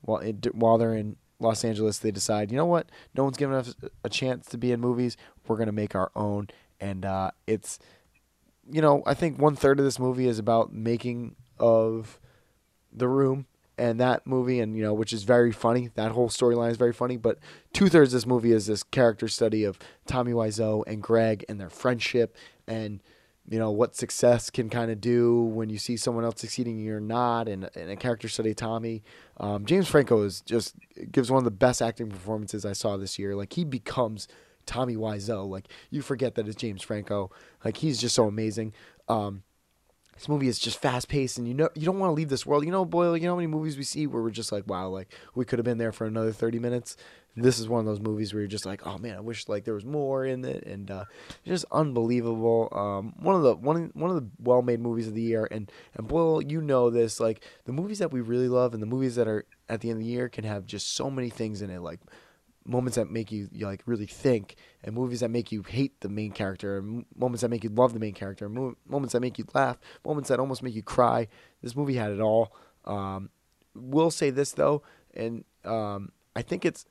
[0.00, 2.88] while it, while they're in Los Angeles, they decide, you know what?
[3.14, 5.16] No one's giving us a chance to be in movies.
[5.46, 6.48] We're gonna make our own,
[6.80, 7.78] and uh, it's,
[8.70, 12.18] you know, I think one third of this movie is about making of
[12.92, 13.46] the room
[13.78, 15.90] and that movie, and you know, which is very funny.
[15.94, 17.16] That whole storyline is very funny.
[17.16, 17.38] But
[17.72, 21.60] two thirds of this movie is this character study of Tommy Wiseau and Greg and
[21.60, 22.36] their friendship,
[22.66, 23.02] and
[23.48, 27.00] you know what success can kind of do when you see someone else succeeding you're
[27.00, 29.02] not, and, and a character study Tommy.
[29.38, 30.74] Um, James Franco is just
[31.12, 33.36] gives one of the best acting performances I saw this year.
[33.36, 34.26] Like he becomes
[34.64, 35.48] Tommy Wiseau.
[35.48, 37.30] Like you forget that it's James Franco.
[37.64, 38.72] Like he's just so amazing.
[39.08, 39.42] Um,
[40.16, 42.46] this movie is just fast paced and you know you don't want to leave this
[42.46, 42.64] world.
[42.64, 44.88] You know, Boyle, you know how many movies we see where we're just like, wow,
[44.88, 46.96] like we could have been there for another 30 minutes.
[47.38, 49.64] This is one of those movies where you're just like, oh man, I wish like
[49.64, 51.04] there was more in it and uh
[51.44, 52.68] just unbelievable.
[52.72, 56.08] Um one of the one one of the well-made movies of the year and and
[56.08, 59.28] Boyle, you know this, like the movies that we really love and the movies that
[59.28, 61.80] are at the end of the year can have just so many things in it
[61.80, 62.00] like
[62.66, 66.08] moments that make you, you like really think and movies that make you hate the
[66.08, 69.38] main character and moments that make you love the main character mo- moments that make
[69.38, 71.28] you laugh moments that almost make you cry.
[71.62, 72.52] This movie had it all.
[72.84, 73.30] Um,
[73.74, 74.82] will say this though
[75.14, 76.86] and um, i think it's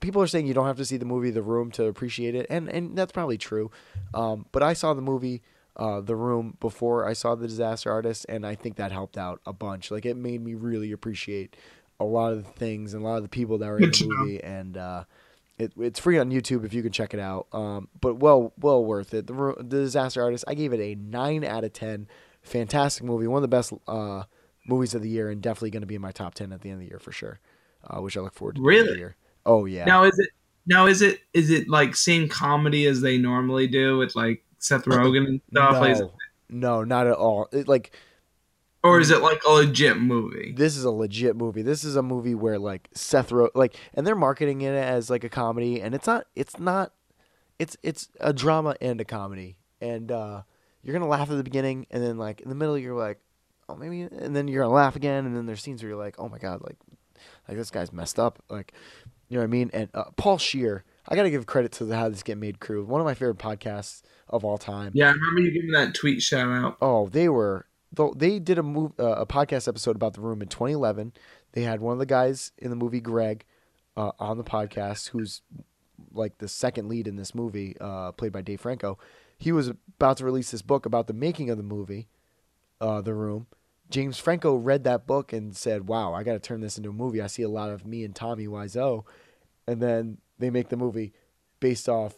[0.00, 2.46] people are saying you don't have to see the movie the room to appreciate it
[2.48, 3.70] and and that's probably true.
[4.14, 5.42] Um, but i saw the movie
[5.76, 9.40] uh, the room before i saw the disaster artist and i think that helped out
[9.46, 9.90] a bunch.
[9.90, 11.56] Like it made me really appreciate
[12.00, 14.06] a lot of the things and a lot of the people that were in the
[14.08, 15.04] movie, and uh,
[15.58, 17.46] it, it's free on YouTube if you can check it out.
[17.52, 19.26] Um, but well, well worth it.
[19.26, 22.08] The, the Disaster Artist, I gave it a nine out of ten.
[22.42, 24.24] Fantastic movie, one of the best uh,
[24.66, 26.70] movies of the year, and definitely going to be in my top ten at the
[26.70, 27.38] end of the year for sure.
[27.84, 28.62] Uh, which I look forward to.
[28.62, 28.98] Really?
[28.98, 29.16] Year.
[29.44, 29.84] Oh yeah.
[29.84, 30.30] Now is it
[30.66, 34.84] now is it is it like same comedy as they normally do with like Seth
[34.84, 35.74] Rogen and stuff?
[35.74, 36.10] no, Like,
[36.48, 37.48] no, not at all.
[37.52, 37.96] It, like
[38.84, 40.52] or is it like a legit movie?
[40.56, 41.62] this is a legit movie.
[41.62, 45.24] This is a movie where like Seth Rogen, like, and they're marketing it as like
[45.24, 46.26] a comedy, and it's not.
[46.34, 46.92] It's not.
[47.58, 50.42] It's it's a drama and a comedy, and uh,
[50.82, 53.20] you're gonna laugh at the beginning, and then like in the middle, you're like,
[53.68, 56.16] oh maybe, and then you're gonna laugh again, and then there's scenes where you're like,
[56.18, 56.76] oh my god, like,
[57.48, 58.72] like this guy's messed up, like,
[59.28, 59.70] you know what I mean?
[59.72, 62.84] And uh, Paul Scheer, I gotta give credit to the How This Get Made crew,
[62.84, 64.90] one of my favorite podcasts of all time.
[64.94, 66.78] Yeah, I remember you giving that tweet shout out.
[66.80, 70.42] Oh, they were though they did a move uh, a podcast episode about the room
[70.42, 71.12] in 2011.
[71.52, 73.44] They had one of the guys in the movie, Greg,
[73.96, 75.42] uh, on the podcast, who's
[76.12, 78.98] like the second lead in this movie, uh, played by Dave Franco.
[79.38, 82.08] He was about to release this book about the making of the movie,
[82.80, 83.46] uh, The Room.
[83.90, 86.94] James Franco read that book and said, "Wow, I got to turn this into a
[86.94, 87.20] movie.
[87.20, 89.04] I see a lot of me and Tommy Wiseau,"
[89.66, 91.12] and then they make the movie
[91.60, 92.14] based off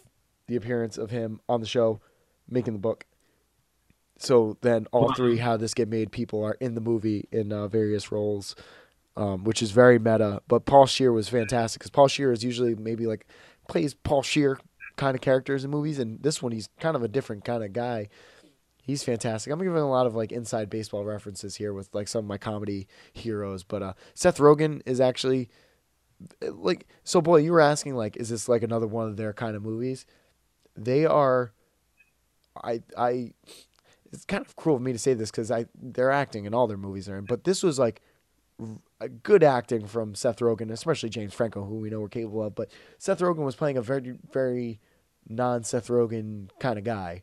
[0.47, 2.01] the appearance of him on the show
[2.49, 3.07] making the book.
[4.19, 5.15] So then all Wow.
[5.17, 8.55] three how this get made people are in the movie in uh, various roles,
[9.17, 10.41] um, which is very meta.
[10.49, 13.27] But Paul Scheer was fantastic because Paul Scheer is usually maybe like
[13.69, 14.59] plays Paul Scheer
[14.97, 17.73] kind of characters in movies, and this one he's kind of a different kind of
[17.73, 18.09] guy.
[18.83, 19.53] He's fantastic.
[19.53, 22.39] I'm giving a lot of like inside baseball references here with like some of my
[22.39, 25.49] comedy heroes, but uh, Seth Rogen is actually
[26.43, 27.21] like so.
[27.21, 30.07] Boy, you were asking like, is this like another one of their kind of movies?
[30.77, 31.53] They are.
[32.63, 33.33] I I.
[34.15, 36.67] It's kind of cruel of me to say this because I they're acting in all
[36.67, 38.01] their movies they're in, but this was like
[38.61, 42.43] r- a good acting from Seth Rogen, especially James Franco, who we know we're capable
[42.45, 42.55] of.
[42.55, 44.81] But Seth Rogen was playing a very very
[45.29, 47.23] non Seth Rogen kind of guy.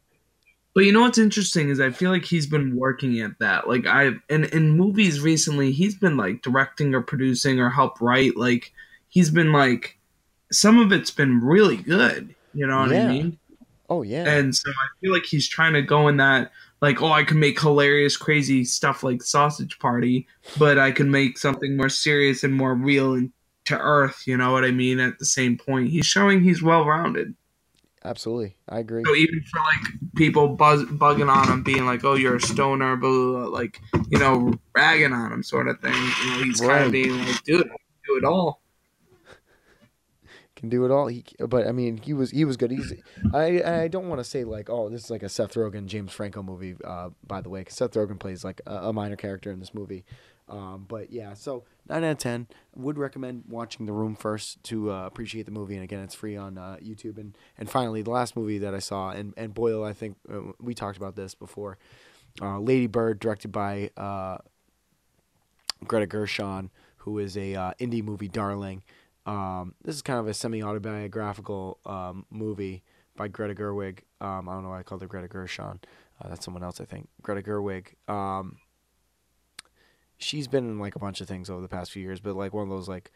[0.73, 3.67] But you know what's interesting is I feel like he's been working at that.
[3.67, 8.37] Like I in in movies recently, he's been like directing or producing or help write.
[8.37, 8.71] Like
[9.09, 9.97] he's been like
[10.51, 12.35] some of it's been really good.
[12.53, 13.05] You know what Yeah.
[13.05, 13.37] I mean?
[13.89, 16.51] Oh yeah, And so I feel like he's trying to go in that
[16.81, 21.37] like, oh, I can make hilarious, crazy stuff like Sausage Party, but I can make
[21.37, 23.31] something more serious and more real and
[23.65, 24.23] to earth.
[24.25, 24.99] You know what I mean?
[24.99, 27.35] At the same point, he's showing he's well rounded.
[28.03, 29.03] absolutely, I agree.
[29.05, 32.95] So even for like people buzz bugging on him, being like, "Oh, you're a stoner,"
[32.97, 35.93] blah, blah, blah, like you know, ragging on him, sort of thing.
[35.93, 36.85] You know, he's kind Right.
[36.87, 38.61] of being like, "Dude, I can do it all."
[40.61, 41.07] Can do it all.
[41.07, 42.71] He, but I mean, he was he was good.
[42.71, 42.93] He's
[43.33, 46.13] I I don't want to say like oh this is like a Seth Rogen James
[46.13, 46.75] Franco movie.
[46.83, 49.73] Uh, by the way, because Seth Rogen plays like a, a minor character in this
[49.73, 50.05] movie.
[50.47, 52.47] Um, but yeah, so nine out of ten.
[52.75, 55.75] Would recommend watching The Room first to uh, appreciate the movie.
[55.75, 57.17] And again, it's free on uh, YouTube.
[57.17, 60.51] And and finally, the last movie that I saw and and Boyle, I think uh,
[60.59, 61.77] we talked about this before.
[62.41, 64.37] Uh, Lady Bird, directed by uh,
[65.85, 68.83] Greta Gershon, who is a indie movie darling.
[69.31, 72.83] Um, this is kind of a semi-autobiographical um, movie
[73.15, 73.99] by Greta Gerwig.
[74.19, 75.79] Um, I don't know why I called her Greta Gershon.
[76.19, 77.07] Uh, that's someone else, I think.
[77.21, 77.93] Greta Gerwig.
[78.09, 78.57] Um,
[80.17, 82.53] she's been in like a bunch of things over the past few years, but like
[82.53, 83.09] one of those like,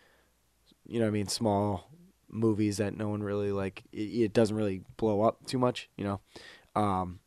[0.87, 1.89] you know, I mean, small
[2.29, 3.83] movies that no one really like.
[3.91, 6.21] It, it doesn't really blow up too much, you know.
[6.81, 7.19] Um,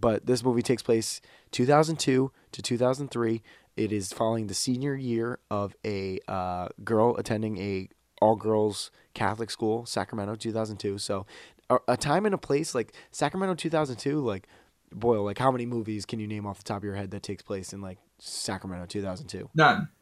[0.00, 3.42] but this movie takes place 2002 to 2003.
[3.76, 7.90] It is following the senior year of a uh, girl attending a
[8.24, 10.98] all girls Catholic school, Sacramento, 2002.
[10.98, 11.26] So,
[11.68, 14.20] a, a time and a place like Sacramento, 2002.
[14.20, 14.48] Like,
[14.92, 17.22] boy, like how many movies can you name off the top of your head that
[17.22, 19.50] takes place in like Sacramento, 2002?
[19.54, 19.88] None.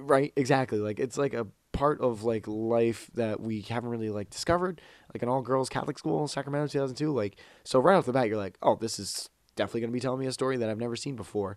[0.00, 0.80] Right, exactly.
[0.80, 4.80] Like it's like a part of like life that we haven't really like discovered.
[5.14, 7.12] Like an all girls Catholic school in Sacramento, 2002.
[7.12, 10.00] Like so, right off the bat, you're like, oh, this is definitely going to be
[10.00, 11.56] telling me a story that I've never seen before.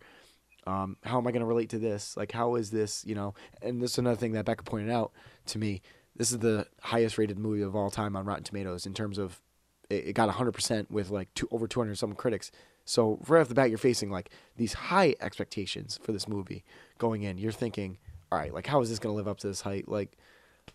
[0.68, 2.16] Um, how am I going to relate to this?
[2.16, 3.34] Like, how is this, you know?
[3.62, 5.12] And this is another thing that Becca pointed out
[5.48, 5.82] to me.
[6.16, 9.42] This is the highest rated movie of all time on Rotten Tomatoes in terms of
[9.90, 12.52] it, got 100% with like two, over 200 some critics.
[12.86, 16.64] So right off the bat, you're facing like these high expectations for this movie
[16.98, 17.38] going in.
[17.38, 17.98] You're thinking,
[18.32, 19.88] all right, like how is this going to live up to this height?
[19.88, 20.18] Like,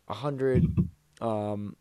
[0.08, 0.64] a hundred,
[1.20, 1.76] um,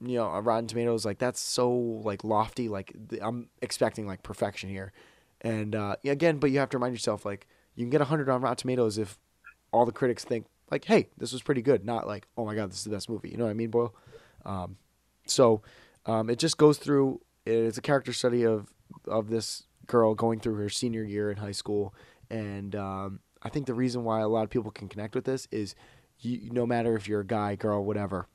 [0.00, 2.68] you know, Rotten Tomatoes, like that's so like lofty.
[2.68, 4.92] Like I'm expecting like perfection here,
[5.40, 8.40] and uh, again, but you have to remind yourself like you can get hundred on
[8.40, 9.18] Rotten Tomatoes if
[9.72, 12.70] all the critics think like, hey, this was pretty good, not like, oh my god,
[12.70, 13.30] this is the best movie.
[13.30, 13.94] You know what I mean, Boyle?
[14.44, 14.76] Um,
[15.26, 15.62] so
[16.06, 17.20] um, it just goes through.
[17.44, 18.72] It's a character study of
[19.06, 21.94] of this girl going through her senior year in high school,
[22.30, 25.46] and um, I think the reason why a lot of people can connect with this
[25.50, 25.74] is
[26.18, 28.26] you, no matter if you're a guy, girl, whatever,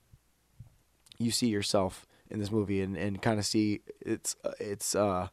[1.17, 5.27] you see yourself in this movie and, and kind of see it's it's uh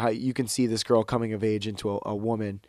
[0.00, 2.60] how you can see this girl coming of age into a, a woman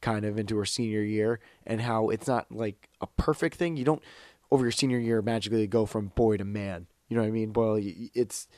[0.00, 3.76] kind of into her senior year and how it's not like a perfect thing.
[3.76, 4.02] You don't
[4.50, 6.86] over your senior year magically go from boy to man.
[7.08, 7.52] You know what I mean?
[7.52, 8.48] Well, it's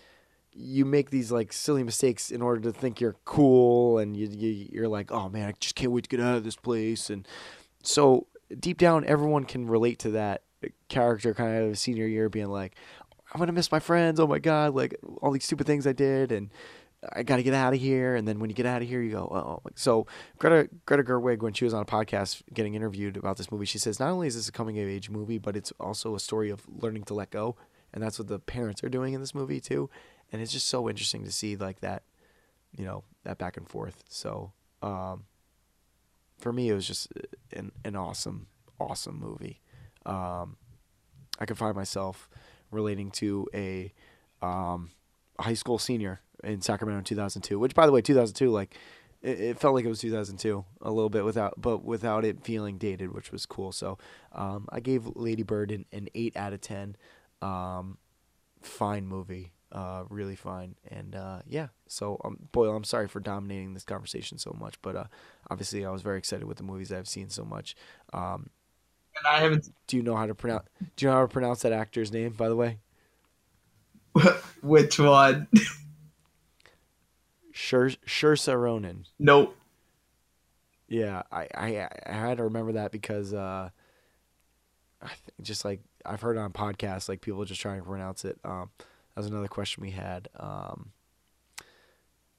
[0.53, 4.69] you make these like silly mistakes in order to think you're cool and you, you
[4.73, 7.27] you're like, "Oh man, I just can't wait to get out of this place." And
[7.83, 8.27] so
[8.59, 10.43] deep down everyone can relate to that
[10.89, 12.75] character kind of senior year being like,
[13.33, 14.19] I'm gonna miss my friends.
[14.19, 16.51] Oh my god, like all these stupid things I did, and
[17.13, 18.15] I got to get out of here.
[18.15, 19.25] And then when you get out of here, you go,
[19.65, 19.69] oh.
[19.75, 20.07] So
[20.39, 23.79] Greta Greta Gerwig, when she was on a podcast getting interviewed about this movie, she
[23.79, 26.51] says not only is this a coming of age movie, but it's also a story
[26.51, 27.57] of learning to let go,
[27.93, 29.91] and that's what the parents are doing in this movie too.
[30.33, 32.03] And it's just so interesting to see like that,
[32.77, 34.03] you know, that back and forth.
[34.09, 35.25] So um,
[36.39, 37.09] for me, it was just
[37.53, 38.47] an an awesome,
[38.81, 39.61] awesome movie.
[40.05, 40.57] Um,
[41.39, 42.29] I could find myself
[42.71, 43.93] relating to a
[44.43, 44.91] um,
[45.39, 47.59] high school senior in Sacramento in 2002.
[47.59, 48.77] Which, by the way, 2002, like
[49.23, 52.79] it, it, felt like it was 2002 a little bit without, but without it feeling
[52.79, 53.73] dated, which was cool.
[53.73, 53.99] So
[54.33, 56.97] um, I gave Lady Bird an, an eight out of ten.
[57.43, 57.99] Um,
[58.63, 61.69] fine movie, uh, really fine, and uh, yeah.
[61.87, 65.05] So um, Boyle, I'm sorry for dominating this conversation so much, but uh,
[65.51, 67.77] obviously I was very excited with the movies I've seen so much.
[68.13, 68.51] Um,
[69.17, 69.69] and I haven't.
[69.87, 70.67] Do you know how to pronounce?
[70.97, 72.33] Do you know how to pronounce that actor's name?
[72.33, 72.79] By the way.
[74.63, 75.49] Which one?
[77.57, 79.07] Shur Saoirse Ronan.
[79.19, 79.57] Nope.
[80.89, 83.71] Yeah, I, I I had to remember that because uh,
[85.03, 88.39] I think just like I've heard on podcasts, like people just trying to pronounce it.
[88.45, 90.29] Um, that was another question we had.
[90.39, 90.93] Um,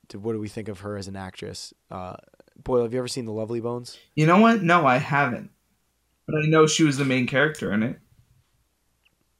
[0.09, 1.73] to, what do we think of her as an actress?
[1.91, 2.15] Uh,
[2.63, 3.97] Boyle, have you ever seen The Lovely Bones?
[4.15, 4.63] You know what?
[4.63, 5.51] No, I haven't
[6.27, 7.99] but I know she was the main character in it.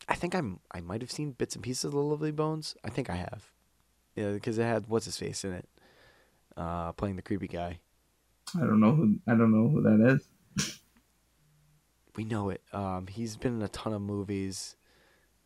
[0.08, 2.76] I think I'm I might have seen bits and pieces of the Lovely Bones.
[2.84, 3.52] I think I have.
[4.18, 5.70] Yeah, because it had what's his face in it,
[6.58, 7.78] uh, playing the creepy guy.
[8.56, 10.20] I don't know who I don't know who that
[10.58, 10.76] is.
[12.16, 12.64] we know it.
[12.74, 14.76] Um, he's been in a ton of movies.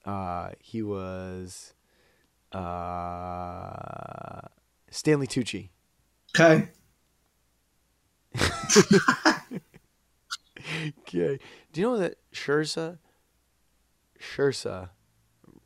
[0.06, 1.74] Uh, he was
[2.54, 4.40] uh,
[4.90, 5.68] Stanley Tucci.
[6.34, 6.70] Okay.
[11.00, 11.40] okay.
[11.74, 13.00] Do you know that Shersa?
[14.18, 14.92] Shersa.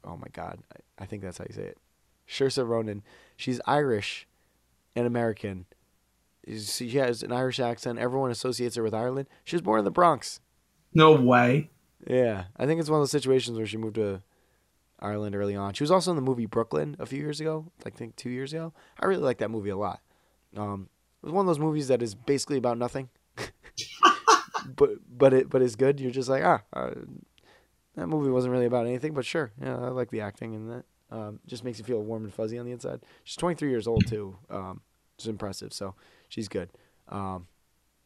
[0.03, 0.57] Oh my God.
[0.73, 1.77] I, I think that's how you say it.
[2.27, 3.03] Shersa Ronan.
[3.35, 4.27] She's Irish
[4.95, 5.65] and American.
[6.47, 7.99] She has an Irish accent.
[7.99, 9.27] Everyone associates her with Ireland.
[9.43, 10.39] She was born in the Bronx.
[10.93, 11.71] No way.
[12.07, 12.45] Yeah.
[12.57, 14.21] I think it's one of those situations where she moved to
[14.99, 15.73] Ireland early on.
[15.73, 18.53] She was also in the movie Brooklyn a few years ago, I think two years
[18.53, 18.73] ago.
[18.99, 20.01] I really like that movie a lot.
[20.55, 20.89] Um,
[21.21, 23.09] it was one of those movies that is basically about nothing.
[24.75, 25.99] but but it but it's good.
[25.99, 26.91] You're just like ah, uh,
[27.95, 30.85] that movie wasn't really about anything, but sure, yeah, I like the acting in that.
[31.11, 33.01] Um, just makes you feel warm and fuzzy on the inside.
[33.23, 34.37] She's 23 years old too.
[34.49, 34.81] Um,
[35.17, 35.73] it's impressive.
[35.73, 35.95] So
[36.29, 36.69] she's good.
[37.09, 37.47] Um,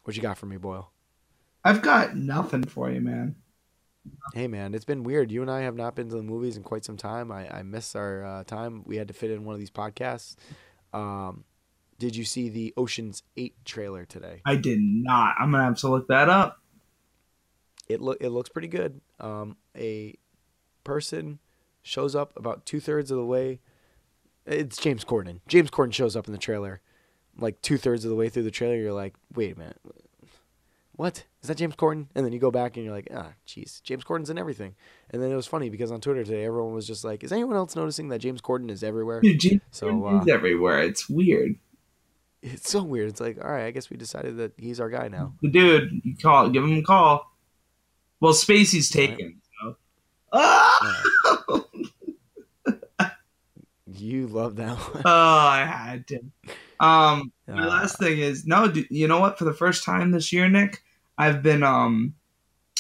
[0.04, 0.92] what you got for me, Boyle?
[1.64, 3.36] I've got nothing for you, man.
[4.34, 5.32] Hey, man, it's been weird.
[5.32, 7.32] You and I have not been to the movies in quite some time.
[7.32, 8.84] I, I miss our uh, time.
[8.86, 10.36] We had to fit in one of these podcasts.
[10.94, 11.44] Um,
[12.00, 14.42] did you see the Ocean's Eight trailer today?
[14.46, 15.36] I did not.
[15.38, 16.62] I'm gonna have to look that up.
[17.88, 19.02] It look it looks pretty good.
[19.20, 20.16] Um, a
[20.84, 21.40] person
[21.82, 23.60] shows up about two thirds of the way.
[24.46, 25.42] It's James Corden.
[25.48, 26.82] James Corden shows up in the trailer,
[27.38, 28.76] like two thirds of the way through the trailer.
[28.76, 29.80] You're like, wait a minute,
[30.94, 32.08] what is that James Corden?
[32.16, 34.76] And then you go back and you're like, ah, jeez, James Corden's in everything.
[35.12, 37.56] And then it was funny because on Twitter today, everyone was just like, is anyone
[37.56, 39.22] else noticing that James Corden is everywhere?
[39.22, 40.80] Dude, James so uh, everywhere.
[40.82, 41.56] It's weird
[42.42, 43.10] it's so weird.
[43.10, 45.34] It's like, all right, I guess we decided that he's our guy now.
[45.42, 47.32] The dude, you call, give him a call.
[48.20, 49.42] Well, Spacey's taken.
[49.62, 49.76] So.
[54.00, 55.04] You love that one.
[55.06, 56.20] Oh, I had to.
[56.80, 58.68] Um, my Uh, last thing is no.
[58.68, 59.38] Do, you know what?
[59.38, 60.82] For the first time this year, Nick,
[61.18, 62.14] I've been um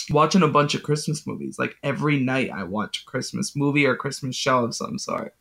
[0.09, 1.57] watching a bunch of Christmas movies.
[1.59, 5.35] Like every night, I watch a Christmas movie or Christmas show of some sort.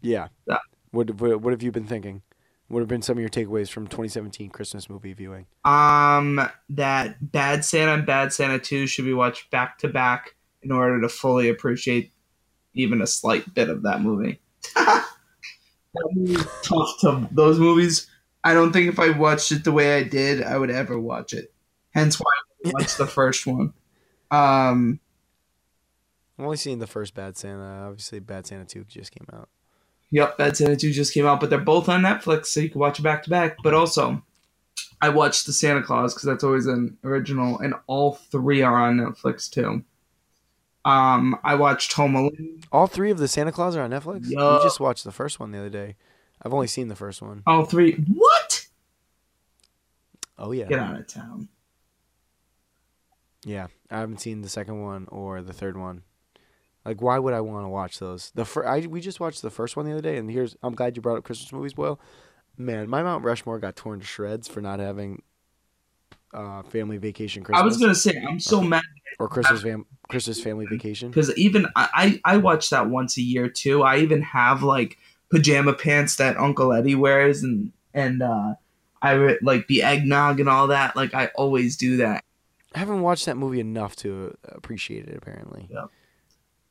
[0.00, 0.28] Yeah.
[0.46, 0.58] Yeah.
[0.92, 2.22] What, what what have you been thinking?
[2.68, 5.46] What have been some of your takeaways from 2017 Christmas movie viewing?
[5.64, 10.70] Um, that Bad Santa and Bad Santa Two should be watched back to back in
[10.70, 12.12] order to fully appreciate
[12.74, 14.40] even a slight bit of that movie.
[16.62, 18.06] Tough to those movies.
[18.42, 21.32] I don't think if I watched it the way I did, I would ever watch
[21.34, 21.52] it.
[21.90, 22.30] Hence why
[22.64, 23.72] I watched the first one.
[24.30, 25.00] Um,
[26.38, 27.86] I've only seen the first Bad Santa.
[27.86, 29.48] Obviously, Bad Santa 2 just came out.
[30.10, 32.80] Yep, Bad Santa 2 just came out, but they're both on Netflix, so you can
[32.80, 33.58] watch it back to back.
[33.62, 34.22] But also,
[35.02, 38.96] I watched the Santa Clause because that's always an original, and all three are on
[38.98, 39.84] Netflix too.
[40.84, 42.60] Um, I watched Home Alone.
[42.72, 44.30] All three of the Santa Clause are on Netflix?
[44.30, 44.60] Yup.
[44.60, 45.96] We just watched the first one the other day.
[46.42, 47.42] I've only seen the first one.
[47.46, 47.92] All three.
[48.14, 48.66] What?
[50.38, 50.66] Oh, yeah.
[50.66, 51.48] Get out of town.
[53.44, 53.66] Yeah.
[53.90, 56.02] I haven't seen the second one or the third one.
[56.84, 58.32] Like, why would I want to watch those?
[58.34, 60.74] The fir- I we just watched the first one the other day, and here's I'm
[60.74, 62.00] glad you brought up Christmas movies, Boyle.
[62.56, 65.22] Man, my Mount Rushmore got torn to shreds for not having
[66.32, 68.82] uh, family vacation Christmas I was gonna say I'm so mad
[69.18, 71.08] or Christmas fam- Christmas family vacation.
[71.10, 73.82] because even I, I I watch that once a year too.
[73.82, 74.98] I even have like
[75.30, 78.54] pajama pants that Uncle Eddie wears, and and uh,
[79.00, 80.96] I re- like the eggnog and all that.
[80.96, 82.24] Like I always do that.
[82.74, 85.16] I haven't watched that movie enough to appreciate it.
[85.16, 85.68] Apparently,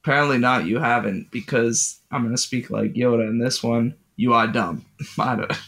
[0.04, 0.66] Apparently not.
[0.66, 3.96] You haven't because I'm gonna speak like Yoda in this one.
[4.16, 4.86] You are dumb.
[5.20, 5.52] I don't.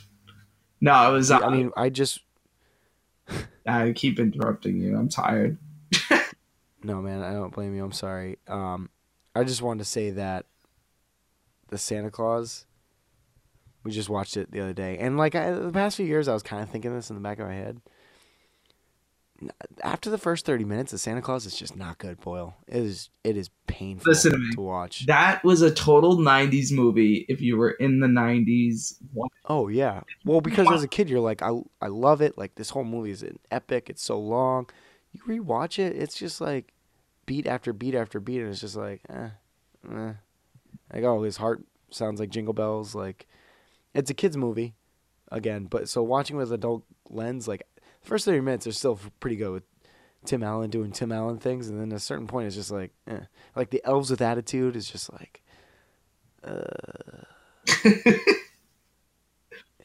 [0.84, 1.30] No, it was.
[1.30, 2.22] Uh, I mean, I just
[3.67, 4.97] I keep interrupting you.
[4.97, 5.59] I'm tired.
[6.84, 7.22] No man.
[7.22, 7.84] I don't blame you.
[7.84, 8.38] I'm sorry.
[8.48, 8.90] Um,
[9.36, 10.46] I just wanted to say that
[11.70, 12.66] the Santa Clause.
[13.84, 16.34] We just watched it the other day, and like I, the past few years, I
[16.34, 17.82] was kind of thinking this in the back of my head.
[19.84, 22.54] After the first thirty minutes, the Santa Clause is just not good, Boyle.
[22.68, 23.10] It is.
[23.24, 24.52] It is painful Listen to me.
[24.54, 25.08] to watch.
[25.08, 27.26] That was a total '90s movie.
[27.28, 28.98] If you were in the '90s,
[29.46, 30.02] Oh yeah.
[30.26, 31.50] Well, because as a kid, you're like, I
[31.82, 32.38] I love it.
[32.38, 33.90] Like this whole movie is an epic.
[33.90, 34.70] It's so long.
[35.14, 36.74] You rewatch it, it's just like
[37.26, 39.30] beat after beat after beat, and it's just like, eh,
[39.91, 40.14] eh.
[40.93, 42.95] like oh, his heart sounds like Jingle Bells.
[42.95, 43.28] Like
[43.93, 44.74] it's a kids movie,
[45.32, 45.66] again.
[45.66, 47.68] But so watching with adult lens, like
[48.01, 49.64] the first thirty minutes are still pretty good with
[50.26, 52.91] Tim Allen doing Tim Allen things, and then at a certain point, it's just like,
[53.07, 53.22] eh.
[53.55, 55.41] like the elves with attitude is just like,
[56.43, 57.24] uh,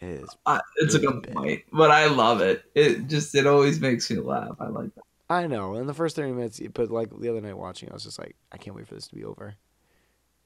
[0.01, 2.65] is Uh, it's a good point, but I love it.
[2.75, 4.57] It just it always makes me laugh.
[4.61, 5.06] I like that.
[5.29, 5.75] I know.
[5.75, 8.37] In the first thirty minutes, but like the other night watching, I was just like,
[8.53, 9.55] I can't wait for this to be over.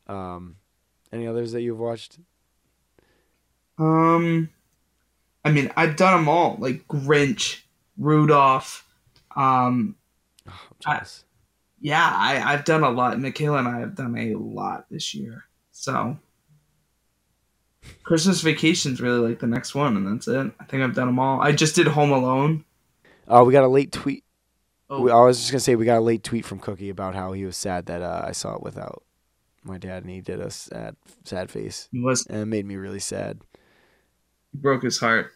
[0.06, 0.56] Um,
[1.12, 2.18] any others that you've watched?
[3.78, 4.48] Um,
[5.44, 7.62] I mean, I've done them all, like Grinch,
[7.98, 8.86] Rudolph.
[9.36, 9.96] Um,
[10.48, 11.06] Oh, I'm
[11.80, 13.18] yeah, I I've done a lot.
[13.20, 15.44] Michaela and I have done a lot this year.
[15.70, 16.18] So
[18.02, 20.52] Christmas Vacation's really like the next one, and that's it.
[20.60, 21.40] I think I've done them all.
[21.40, 22.64] I just did Home Alone.
[23.28, 24.24] Oh, we got a late tweet.
[24.90, 27.14] Oh, We- I was just gonna say we got a late tweet from Cookie about
[27.14, 29.04] how he was sad that uh, I saw it without
[29.62, 32.76] my dad, and he did a sad, sad face, he was and it made me
[32.76, 33.40] really sad.
[34.52, 35.32] he broke his heart.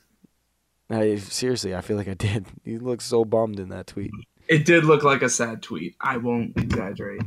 [0.90, 2.46] I seriously, I feel like I did.
[2.64, 4.11] He looked so bummed in that tweet.
[4.48, 5.94] It did look like a sad tweet.
[6.00, 7.22] I won't exaggerate.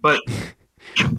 [0.00, 0.20] But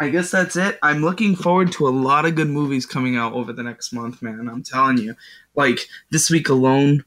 [0.00, 0.78] I guess that's it.
[0.82, 4.22] I'm looking forward to a lot of good movies coming out over the next month,
[4.22, 4.48] man.
[4.48, 5.14] I'm telling you.
[5.54, 7.04] Like this week alone,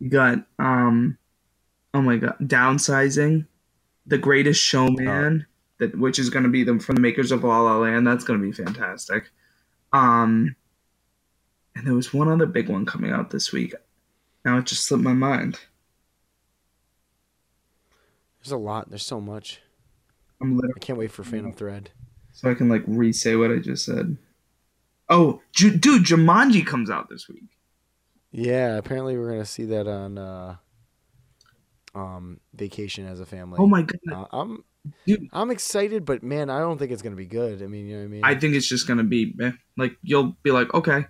[0.00, 1.18] you got um
[1.94, 3.46] oh my god, Downsizing,
[4.06, 5.46] The Greatest Showman,
[5.78, 8.06] that which is going to be the from the makers of La La Land.
[8.06, 9.30] That's going to be fantastic.
[9.92, 10.56] Um
[11.74, 13.74] and there was one other big one coming out this week.
[14.44, 15.58] Now it just slipped my mind.
[18.40, 18.88] There's a lot.
[18.90, 19.60] There's so much.
[20.40, 21.90] I'm literally I can't wait for Phantom Thread.
[22.32, 24.16] so I can like re-say what I just said.
[25.08, 27.44] Oh, Ju- dude, Jumanji comes out this week.
[28.30, 30.56] Yeah, apparently we're gonna see that on uh,
[31.94, 33.58] um, vacation as a family.
[33.60, 34.64] Oh my god, Uh, I'm
[35.06, 35.28] Dude.
[35.32, 37.62] I'm excited, but man, I don't think it's gonna be good.
[37.62, 38.24] I mean, you know what I mean?
[38.24, 39.52] I think it's just gonna be eh.
[39.76, 41.04] like you'll be like, okay,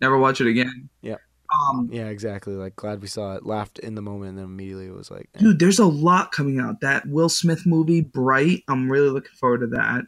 [0.00, 0.88] never watch it again.
[1.02, 1.16] Yeah.
[1.52, 2.54] Um, yeah, exactly.
[2.54, 3.44] Like glad we saw it.
[3.44, 5.40] Laughed in the moment, and then immediately it was like, eh.
[5.40, 6.80] dude, there's a lot coming out.
[6.80, 8.62] That Will Smith movie, Bright.
[8.68, 10.04] I'm really looking forward to that.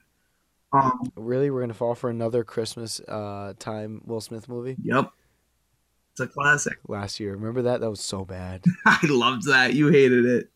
[0.73, 5.11] Um, really, we're gonna fall for another Christmas uh, time Will Smith movie yep,
[6.21, 6.79] it's a classic.
[6.89, 7.33] last year.
[7.33, 7.81] Remember that?
[7.81, 8.65] That was so bad.
[8.87, 9.75] I loved that.
[9.75, 10.51] You hated it.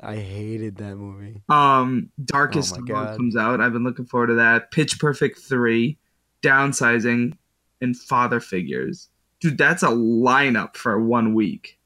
[0.00, 1.42] I hated that movie.
[1.48, 3.16] Um, Darkest Oh my Hour God.
[3.16, 3.60] comes out.
[3.60, 4.70] I've been looking forward to that.
[4.70, 5.96] Pitch Perfect three,
[6.42, 7.36] Downsizing,
[7.80, 9.08] and Father Figures.
[9.40, 11.78] Dude, that's a lineup for one week.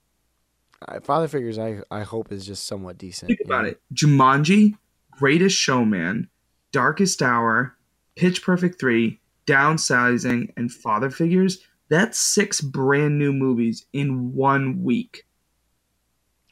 [0.89, 3.29] Uh, Father Figures, I I hope is just somewhat decent.
[3.29, 4.77] Think about it: Jumanji,
[5.13, 6.29] Greatest Showman,
[6.73, 7.77] Darkest Hour,
[8.17, 11.59] Pitch Perfect Three, Downsizing, and Father Figures.
[11.91, 15.27] That's six brand new movies in one week.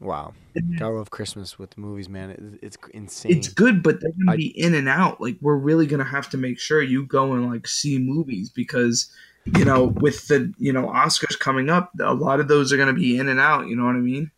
[0.00, 0.34] Wow,
[0.80, 2.30] I love Christmas with movies, man.
[2.30, 3.32] It, it's insane.
[3.32, 5.20] It's good, but they're gonna be in and out.
[5.20, 9.10] Like we're really gonna have to make sure you go and like see movies because
[9.56, 12.92] you know with the you know Oscars coming up, a lot of those are gonna
[12.92, 13.68] be in and out.
[13.68, 14.30] You know what I mean?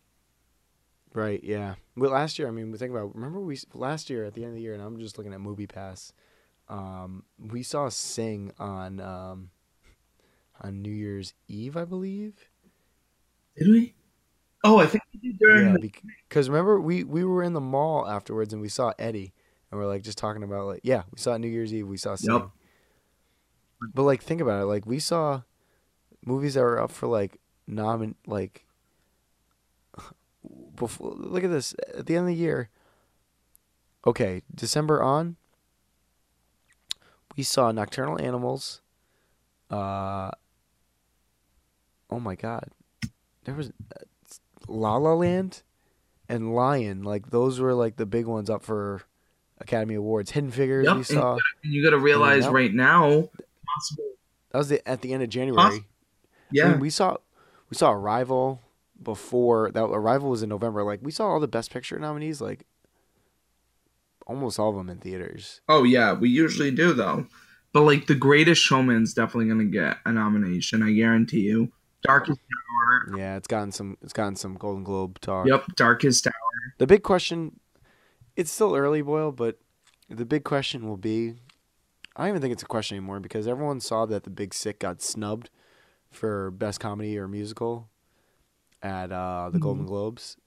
[1.13, 1.43] Right.
[1.43, 1.75] Yeah.
[1.97, 3.13] Well, last year, I mean, we think about.
[3.13, 5.41] Remember, we last year at the end of the year, and I'm just looking at
[5.41, 6.13] Movie Pass.
[6.69, 9.49] Um, we saw Sing on um,
[10.61, 12.33] on New Year's Eve, I believe.
[13.57, 13.93] Did we?
[14.63, 15.89] Oh, I think we did during yeah,
[16.29, 19.33] because remember we we were in the mall afterwards and we saw Eddie
[19.69, 22.15] and we're like just talking about like yeah we saw New Year's Eve we saw
[22.15, 22.33] Sing.
[22.33, 22.49] Yep.
[23.93, 25.41] But like think about it like we saw
[26.23, 28.65] movies that were up for like nomin like
[30.75, 32.69] before look at this at the end of the year.
[34.05, 35.37] Okay, December on.
[37.37, 38.81] We saw Nocturnal Animals.
[39.69, 40.31] Uh.
[42.11, 42.69] Oh my God,
[43.45, 44.03] there was uh,
[44.67, 45.63] La La Land
[46.27, 47.03] and Lion.
[47.03, 49.03] Like those were like the big ones up for
[49.59, 50.31] Academy Awards.
[50.31, 51.37] Hidden Figures yep, we saw.
[51.63, 53.29] And you got to realize right now,
[53.75, 54.05] possible.
[54.51, 55.85] That was the, at the end of January.
[56.51, 57.17] yeah, I mean, we saw
[57.69, 58.61] we saw Arrival
[59.01, 59.83] before that.
[59.83, 60.83] Arrival was in November.
[60.83, 62.41] Like we saw all the Best Picture nominees.
[62.41, 62.65] Like
[64.27, 65.61] almost all of them in theaters.
[65.69, 67.27] Oh yeah, we usually do though.
[67.73, 70.83] But like the Greatest Showman's definitely gonna get a nomination.
[70.83, 71.71] I guarantee you.
[72.03, 73.17] Darkest Hour.
[73.17, 73.97] Yeah, it's gotten some.
[74.01, 75.47] It's gotten some Golden Globe talk.
[75.47, 76.33] Yep, Darkest Hour.
[76.77, 77.59] The big question.
[78.35, 79.59] It's still early, Boyle, but
[80.09, 81.35] the big question will be.
[82.15, 84.79] I don't even think it's a question anymore because everyone saw that The Big Sick
[84.79, 85.49] got snubbed
[86.11, 87.89] for best comedy or musical
[88.81, 89.59] at uh, the mm-hmm.
[89.59, 90.37] Golden Globes.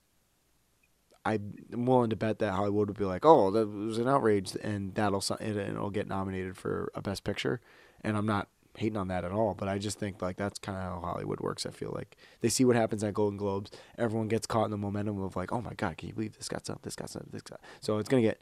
[1.25, 4.93] I'm willing to bet that Hollywood would be like, "Oh, that was an outrage," and
[4.93, 7.61] that'll and it'll get nominated for a Best Picture.
[8.01, 8.47] And I'm not
[8.77, 11.39] hating on that at all, but I just think like that's kind of how Hollywood
[11.39, 11.65] works.
[11.65, 14.77] I feel like they see what happens at Golden Globes, everyone gets caught in the
[14.77, 17.29] momentum of like, oh my god, can you believe this got something, this got something,
[17.31, 17.59] this got.
[17.81, 18.41] So it's gonna get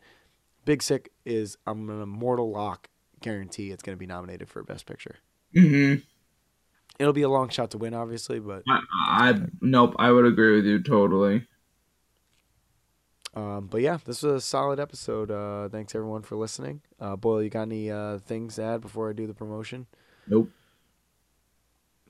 [0.65, 2.89] Big Sick is I'm an immortal lock
[3.21, 5.17] guarantee it's gonna be nominated for Best Picture.
[5.55, 6.01] Mm-hmm.
[6.99, 10.55] It'll be a long shot to win, obviously, but I, I nope, I would agree
[10.55, 11.47] with you totally.
[13.35, 15.31] Um, but yeah, this was a solid episode.
[15.31, 16.81] Uh, thanks everyone for listening.
[16.99, 19.87] Uh, Boyle, you got any uh, things to add before I do the promotion?
[20.27, 20.49] Nope.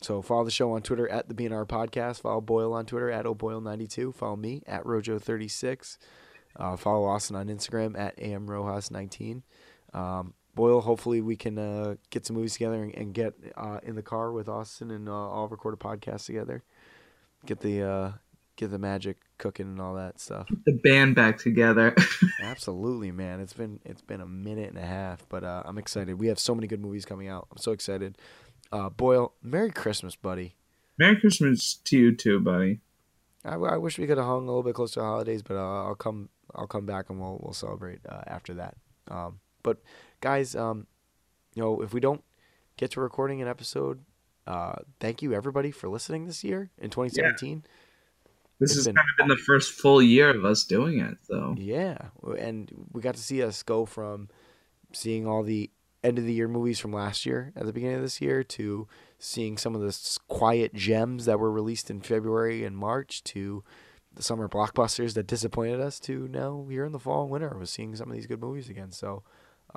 [0.02, 2.22] So follow the show on Twitter at the BNR Podcast.
[2.22, 4.14] Follow Boyle on Twitter at oboyle92.
[4.14, 5.98] Follow me at Rojo36.
[6.56, 9.44] Uh, follow Austin on Instagram at amrojas19.
[9.94, 13.96] Um, Boyle, hopefully we can uh, get some movies together and, and get uh, in
[13.96, 16.64] the car with Austin and uh, all record a podcast together.
[17.46, 18.12] Get the uh,
[18.56, 20.48] get the magic cooking and all that stuff.
[20.48, 21.96] Get the band back together.
[22.42, 23.40] Absolutely, man.
[23.40, 26.20] It's been it's been a minute and a half, but uh, I'm excited.
[26.20, 27.48] We have so many good movies coming out.
[27.52, 28.18] I'm so excited.
[28.72, 30.56] Uh, Boyle, Merry Christmas, buddy.
[30.98, 32.80] Merry Christmas to you too, buddy.
[33.46, 35.58] I, I wish we could have hung a little bit closer to the holidays, but
[35.58, 38.76] uh, I'll come I'll come back and we'll we'll celebrate uh, after that.
[39.10, 39.82] Um, but
[40.22, 40.88] guys, um,
[41.56, 42.24] you know, if we don't
[42.78, 44.04] get to recording an episode,
[44.48, 47.64] uh, thank you everybody for listening this year in 2017.
[47.64, 47.72] Yeah
[48.60, 51.18] this it's has been, kind of been the first full year of us doing it,
[51.24, 51.98] so yeah,
[52.38, 54.30] and we got to see us go from
[54.92, 55.70] seeing all the
[56.04, 58.88] end of the year movies from last year at the beginning of this year to
[59.18, 63.64] seeing some of the quiet gems that were released in February and March to
[64.14, 67.70] the summer blockbusters that disappointed us to now here in the fall and winter was
[67.70, 68.92] seeing some of these good movies again.
[68.92, 69.24] So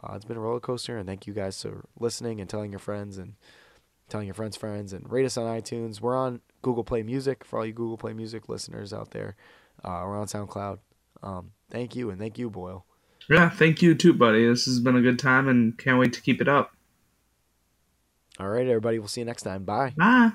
[0.02, 2.80] uh, it's been a roller coaster, and thank you guys for listening and telling your
[2.80, 3.34] friends and
[4.08, 6.00] telling your friends' friends, and rate us on iTunes.
[6.00, 9.36] We're on Google Play Music for all you Google Play Music listeners out there.
[9.84, 10.78] Uh, we're on SoundCloud.
[11.22, 12.84] Um, thank you, and thank you, Boyle.
[13.28, 14.46] Yeah, thank you too, buddy.
[14.46, 16.72] This has been a good time, and can't wait to keep it up.
[18.38, 18.98] All right, everybody.
[18.98, 19.64] We'll see you next time.
[19.64, 19.94] Bye.
[19.96, 20.32] Bye.